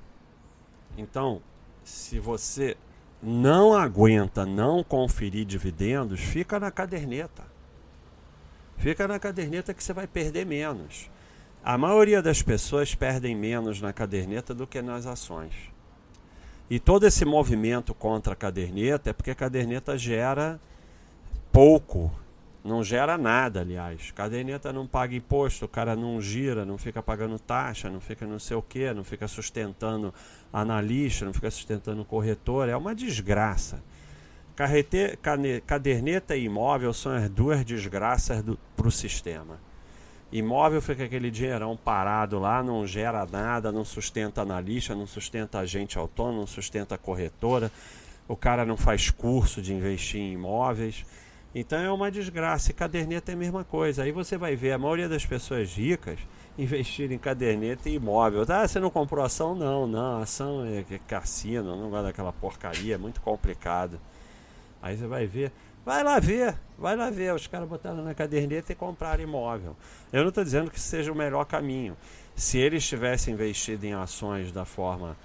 Então, 0.98 1.42
se 1.84 2.20
você 2.20 2.78
não 3.22 3.74
aguenta 3.74 4.46
não 4.46 4.84
conferir 4.84 5.46
dividendos, 5.46 6.20
fica 6.20 6.60
na 6.60 6.72
caderneta. 6.72 7.44
Fica 8.78 9.08
na 9.08 9.20
caderneta 9.20 9.74
que 9.74 9.84
você 9.84 9.92
vai 9.92 10.08
perder 10.08 10.46
menos. 10.46 11.10
A 11.64 11.78
maioria 11.78 12.22
das 12.22 12.42
pessoas 12.42 12.96
perdem 12.96 13.36
menos 13.36 13.82
na 13.82 13.92
caderneta 13.92 14.54
do 14.54 14.66
que 14.66 14.82
nas 14.82 15.06
ações. 15.06 15.54
E 16.70 16.80
todo 16.80 17.06
esse 17.06 17.26
movimento 17.26 17.94
contra 17.94 18.34
a 18.34 18.36
caderneta 18.36 19.10
é 19.10 19.14
porque 19.14 19.32
a 19.32 19.36
caderneta 19.36 19.98
gera 19.98 20.60
pouco 21.52 22.12
não 22.64 22.84
gera 22.84 23.18
nada, 23.18 23.62
aliás. 23.62 24.12
Caderneta 24.12 24.74
não 24.74 24.86
paga 24.86 25.16
imposto, 25.16 25.66
o 25.66 25.68
cara 25.68 25.96
não 25.96 26.22
gira, 26.22 26.66
não 26.66 26.78
fica 26.78 27.02
pagando 27.02 27.40
taxa, 27.40 27.90
não 27.90 28.02
fica 28.02 28.26
não 28.26 28.40
sei 28.40 28.58
o 28.58 28.62
que, 28.62 28.94
não 28.94 29.04
fica 29.04 29.28
sustentando 29.28 30.14
analista, 30.52 31.26
não 31.26 31.34
fica 31.34 31.50
sustentando 31.50 32.04
corretor. 32.04 32.68
É 32.68 32.76
uma 32.76 32.94
desgraça. 32.94 33.82
Carrete, 34.56 35.18
cane, 35.22 35.62
caderneta 35.62 36.36
e 36.36 36.44
imóvel 36.44 36.92
são 36.92 37.14
as 37.14 37.30
duas 37.30 37.64
desgraças 37.64 38.44
para 38.76 38.88
o 38.88 38.92
sistema. 38.92 39.58
Imóvel 40.32 40.82
fica 40.82 41.06
aquele 41.06 41.32
dinheirão 41.32 41.78
parado 41.78 42.38
lá, 42.38 42.62
não 42.62 42.86
gera 42.86 43.26
nada, 43.26 43.72
não 43.72 43.86
sustenta 43.86 44.42
analista, 44.42 44.94
não 44.94 45.08
sustenta 45.08 45.60
agente 45.60 45.98
autônomo, 45.98 46.42
não 46.42 46.48
sustenta 46.48 46.98
corretora. 46.98 47.72
O 48.28 48.36
cara 48.36 48.66
não 48.66 48.78
faz 48.78 49.10
curso 49.10 49.62
de 49.62 49.74
investir 49.74 50.20
em 50.20 50.34
imóveis 50.34 51.06
então 51.54 51.80
é 51.80 51.92
uma 51.92 52.12
desgraça. 52.12 52.72
E 52.72 52.74
caderneta 52.74 53.32
é 53.32 53.36
a 53.36 53.38
mesma 53.38 53.64
coisa. 53.64 54.04
Aí 54.04 54.12
você 54.12 54.38
vai 54.38 54.56
ver 54.56 54.74
a 54.74 54.78
maioria 54.78 55.10
das 55.10 55.26
pessoas 55.26 55.74
ricas 55.74 56.20
investir 56.58 57.12
em 57.12 57.18
caderneta 57.18 57.90
e 57.90 57.96
imóvel. 57.96 58.46
Ah, 58.48 58.68
você 58.68 58.80
não 58.80 58.90
comprou 58.90 59.24
ação? 59.24 59.56
Não, 59.56 59.88
não. 59.88 60.22
Ação 60.22 60.66
é, 60.66 60.80
é 60.80 61.00
cassino, 61.08 61.76
não 61.76 61.90
gosto 61.90 62.04
daquela 62.04 62.34
porcaria, 62.34 62.96
é 62.96 62.98
muito 62.98 63.22
complicado. 63.22 64.00
Aí 64.82 64.98
você 64.98 65.08
vai 65.08 65.26
ver. 65.26 65.52
Vai 65.86 66.04
lá 66.04 66.20
ver, 66.20 66.56
vai 66.78 66.96
lá 66.96 67.10
ver. 67.10 67.34
Os 67.34 67.48
caras 67.48 67.68
botaram 67.68 68.04
na 68.04 68.14
caderneta 68.14 68.72
e 68.72 68.76
compraram 68.76 69.24
imóvel. 69.24 69.76
Eu 70.14 70.22
não 70.22 70.30
estou 70.30 70.44
dizendo 70.44 70.70
que 70.70 70.80
seja 70.80 71.12
o 71.12 71.16
melhor 71.16 71.46
caminho. 71.46 71.98
Se 72.36 72.58
eles 72.58 72.88
tivessem 72.88 73.34
investido 73.34 73.86
em 73.86 73.94
ações 73.94 74.52
da 74.52 74.66
forma 74.66 75.18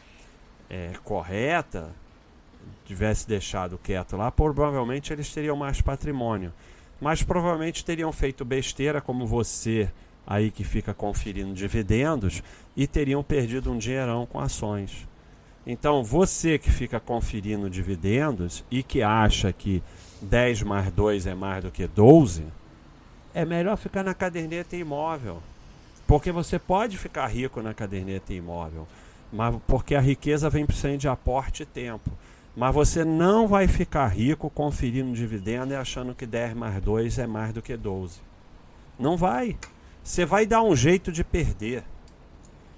é, 0.71 0.93
correta, 1.05 1.93
tivesse 2.85 3.27
deixado 3.27 3.79
quieto 3.79 4.17
lá, 4.17 4.31
provavelmente 4.31 5.13
eles 5.13 5.33
teriam 5.33 5.57
mais 5.57 5.81
patrimônio. 5.81 6.53
Mas 7.01 7.23
provavelmente 7.23 7.85
teriam 7.85 8.13
feito 8.13 8.45
besteira 8.45 9.01
como 9.01 9.27
você 9.27 9.91
aí 10.27 10.51
que 10.51 10.65
fica 10.65 10.95
conferindo 10.95 11.53
dividendos 11.53 12.43
e 12.77 12.87
teriam 12.87 13.23
perdido 13.23 13.71
um 13.71 13.79
dinheirão 13.79 14.27
com 14.27 14.41
ações. 14.41 15.07
Então, 15.67 16.05
você 16.05 16.59
que 16.59 16.71
fica 16.71 17.01
conferindo 17.01 17.71
dividendos 17.71 18.63
e 18.71 18.83
que 18.83 19.03
acha 19.03 19.53
que 19.53 19.83
10 20.21 20.63
mais 20.63 20.93
2 20.93 21.27
é 21.27 21.35
mais 21.35 21.65
do 21.65 21.71
que 21.71 21.87
12, 21.87 22.45
é 23.33 23.45
melhor 23.45 23.77
ficar 23.77 24.03
na 24.03 24.15
caderneta 24.15 24.77
imóvel. 24.77 25.43
Porque 26.07 26.31
você 26.31 26.59
pode 26.59 26.99
ficar 26.99 27.27
rico 27.29 27.63
na 27.63 27.73
caderneta 27.73 28.35
imóvel, 28.35 28.87
mas 29.33 29.57
porque 29.67 29.95
a 29.95 30.01
riqueza 30.01 30.51
vem 30.51 30.67
precisando 30.67 30.99
de 30.99 31.09
aporte 31.09 31.63
e 31.63 31.67
tempo. 31.67 32.11
Mas 32.57 32.75
você 32.75 33.05
não 33.05 33.49
vai 33.49 33.67
ficar 33.67 34.07
rico 34.09 34.49
conferindo 34.49 35.13
dividendo 35.13 35.73
e 35.73 35.77
achando 35.77 36.15
que 36.15 36.25
10 36.25 36.55
mais 36.55 36.81
2 36.81 37.19
é 37.19 37.27
mais 37.27 37.53
do 37.53 37.61
que 37.61 37.77
12. 37.77 38.21
Não 38.99 39.17
vai. 39.17 39.57
Você 40.03 40.25
vai 40.25 40.47
dar 40.47 40.63
um 40.63 40.77
jeito 40.77 41.11
de 41.11 41.25
perder. 41.25 41.83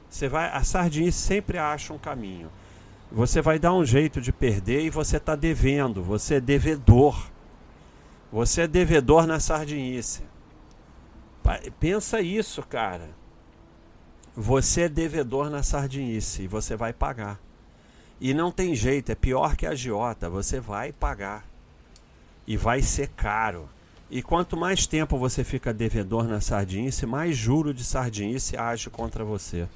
Você 0.08 0.28
vai, 0.28 0.48
a 0.48 0.62
sardinha 0.64 1.12
sempre 1.12 1.58
acha 1.58 1.92
um 1.92 1.98
caminho. 1.98 2.50
Você 3.12 3.42
vai 3.42 3.58
dar 3.58 3.74
um 3.74 3.84
jeito 3.84 4.20
de 4.20 4.32
perder 4.32 4.82
e 4.82 4.90
você 4.90 5.18
está 5.18 5.36
devendo. 5.36 6.02
Você 6.02 6.36
é 6.36 6.40
devedor. 6.40 7.30
Você 8.32 8.62
é 8.62 8.66
devedor 8.66 9.26
na 9.26 9.38
sardinice. 9.38 10.22
Pensa 11.78 12.20
isso, 12.20 12.62
cara. 12.62 13.10
você 14.34 14.82
é 14.82 14.88
devedor 14.88 15.48
na 15.48 15.62
sardinice 15.62 16.42
e 16.42 16.48
você 16.48 16.76
vai 16.76 16.92
pagar. 16.92 17.40
E 18.20 18.32
não 18.32 18.50
tem 18.50 18.74
jeito, 18.74 19.12
é 19.12 19.14
pior 19.14 19.56
que 19.56 19.66
a 19.66 19.70
agiota, 19.70 20.30
você 20.30 20.58
vai 20.58 20.92
pagar. 20.92 21.44
E 22.46 22.56
vai 22.56 22.80
ser 22.80 23.08
caro. 23.08 23.68
E 24.10 24.22
quanto 24.22 24.56
mais 24.56 24.86
tempo 24.86 25.18
você 25.18 25.42
fica 25.42 25.74
devedor 25.74 26.24
na 26.24 26.40
sardinice, 26.40 27.04
mais 27.04 27.36
juro 27.36 27.74
de 27.74 27.84
sardinice 27.84 28.56
age 28.56 28.88
contra 28.88 29.24
você. 29.24 29.68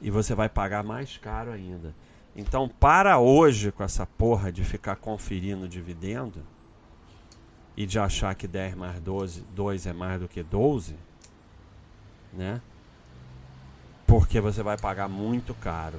E 0.00 0.10
você 0.10 0.34
vai 0.34 0.48
pagar 0.48 0.84
mais 0.84 1.16
caro 1.16 1.50
ainda. 1.50 1.94
Então, 2.36 2.68
para 2.68 3.18
hoje 3.18 3.72
com 3.72 3.82
essa 3.82 4.04
porra 4.04 4.52
de 4.52 4.62
ficar 4.62 4.96
conferindo 4.96 5.66
dividendo 5.66 6.42
e 7.74 7.86
de 7.86 7.98
achar 7.98 8.34
que 8.34 8.46
10 8.46 8.74
mais 8.74 9.00
12, 9.00 9.42
2 9.54 9.86
é 9.86 9.92
mais 9.94 10.20
do 10.20 10.28
que 10.28 10.42
12, 10.42 10.94
né? 12.34 12.60
Porque 14.06 14.38
você 14.38 14.62
vai 14.62 14.76
pagar 14.76 15.08
muito 15.08 15.54
caro. 15.54 15.98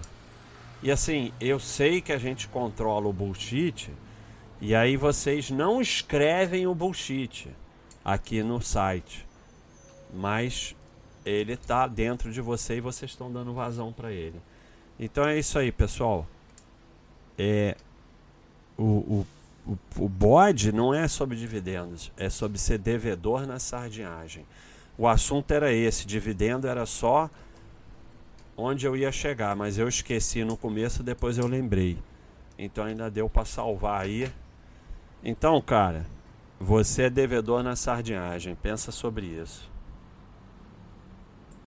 E 0.81 0.91
assim, 0.91 1.33
eu 1.41 1.59
sei 1.59 2.01
que 2.01 2.13
a 2.13 2.17
gente 2.17 2.47
controla 2.47 3.07
o 3.07 3.13
bullshit, 3.13 3.89
e 4.61 4.75
aí 4.75 4.95
vocês 4.95 5.49
não 5.49 5.81
escrevem 5.81 6.67
o 6.67 6.75
bullshit 6.75 7.49
aqui 8.03 8.43
no 8.43 8.61
site, 8.61 9.25
mas 10.13 10.75
ele 11.25 11.57
tá 11.57 11.87
dentro 11.87 12.31
de 12.31 12.41
você 12.41 12.77
e 12.77 12.81
vocês 12.81 13.11
estão 13.11 13.31
dando 13.31 13.53
vazão 13.53 13.91
para 13.91 14.11
ele. 14.11 14.39
Então 14.99 15.27
é 15.27 15.37
isso 15.37 15.59
aí, 15.59 15.71
pessoal. 15.71 16.25
É 17.37 17.75
o, 18.77 18.83
o, 18.83 19.27
o, 19.67 19.77
o 20.05 20.09
bode 20.09 20.71
não 20.71 20.93
é 20.93 21.07
sobre 21.07 21.35
dividendos, 21.35 22.11
é 22.17 22.29
sobre 22.29 22.57
ser 22.57 22.77
devedor 22.77 23.45
na 23.45 23.59
sardinhagem. 23.59 24.45
O 24.97 25.07
assunto 25.07 25.51
era 25.51 25.71
esse, 25.71 26.07
dividendo 26.07 26.67
era 26.67 26.85
só 26.85 27.29
onde 28.57 28.87
eu 28.87 28.97
ia 28.97 29.11
chegar, 29.11 29.55
mas 29.55 29.77
eu 29.77 29.87
esqueci 29.87 30.43
no 30.43 30.57
começo, 30.57 31.03
depois 31.03 31.37
eu 31.37 31.45
lembrei. 31.45 31.97
Então 32.57 32.83
ainda 32.83 33.09
deu 33.09 33.29
para 33.29 33.45
salvar 33.45 34.01
aí. 34.01 34.31
Então, 35.23 35.61
cara, 35.61 36.05
você 36.59 37.03
é 37.03 37.09
devedor 37.09 37.61
na 37.61 37.75
sardinhagem, 37.75 38.55
pensa 38.55 38.91
sobre 38.91 39.27
isso. 39.27 39.69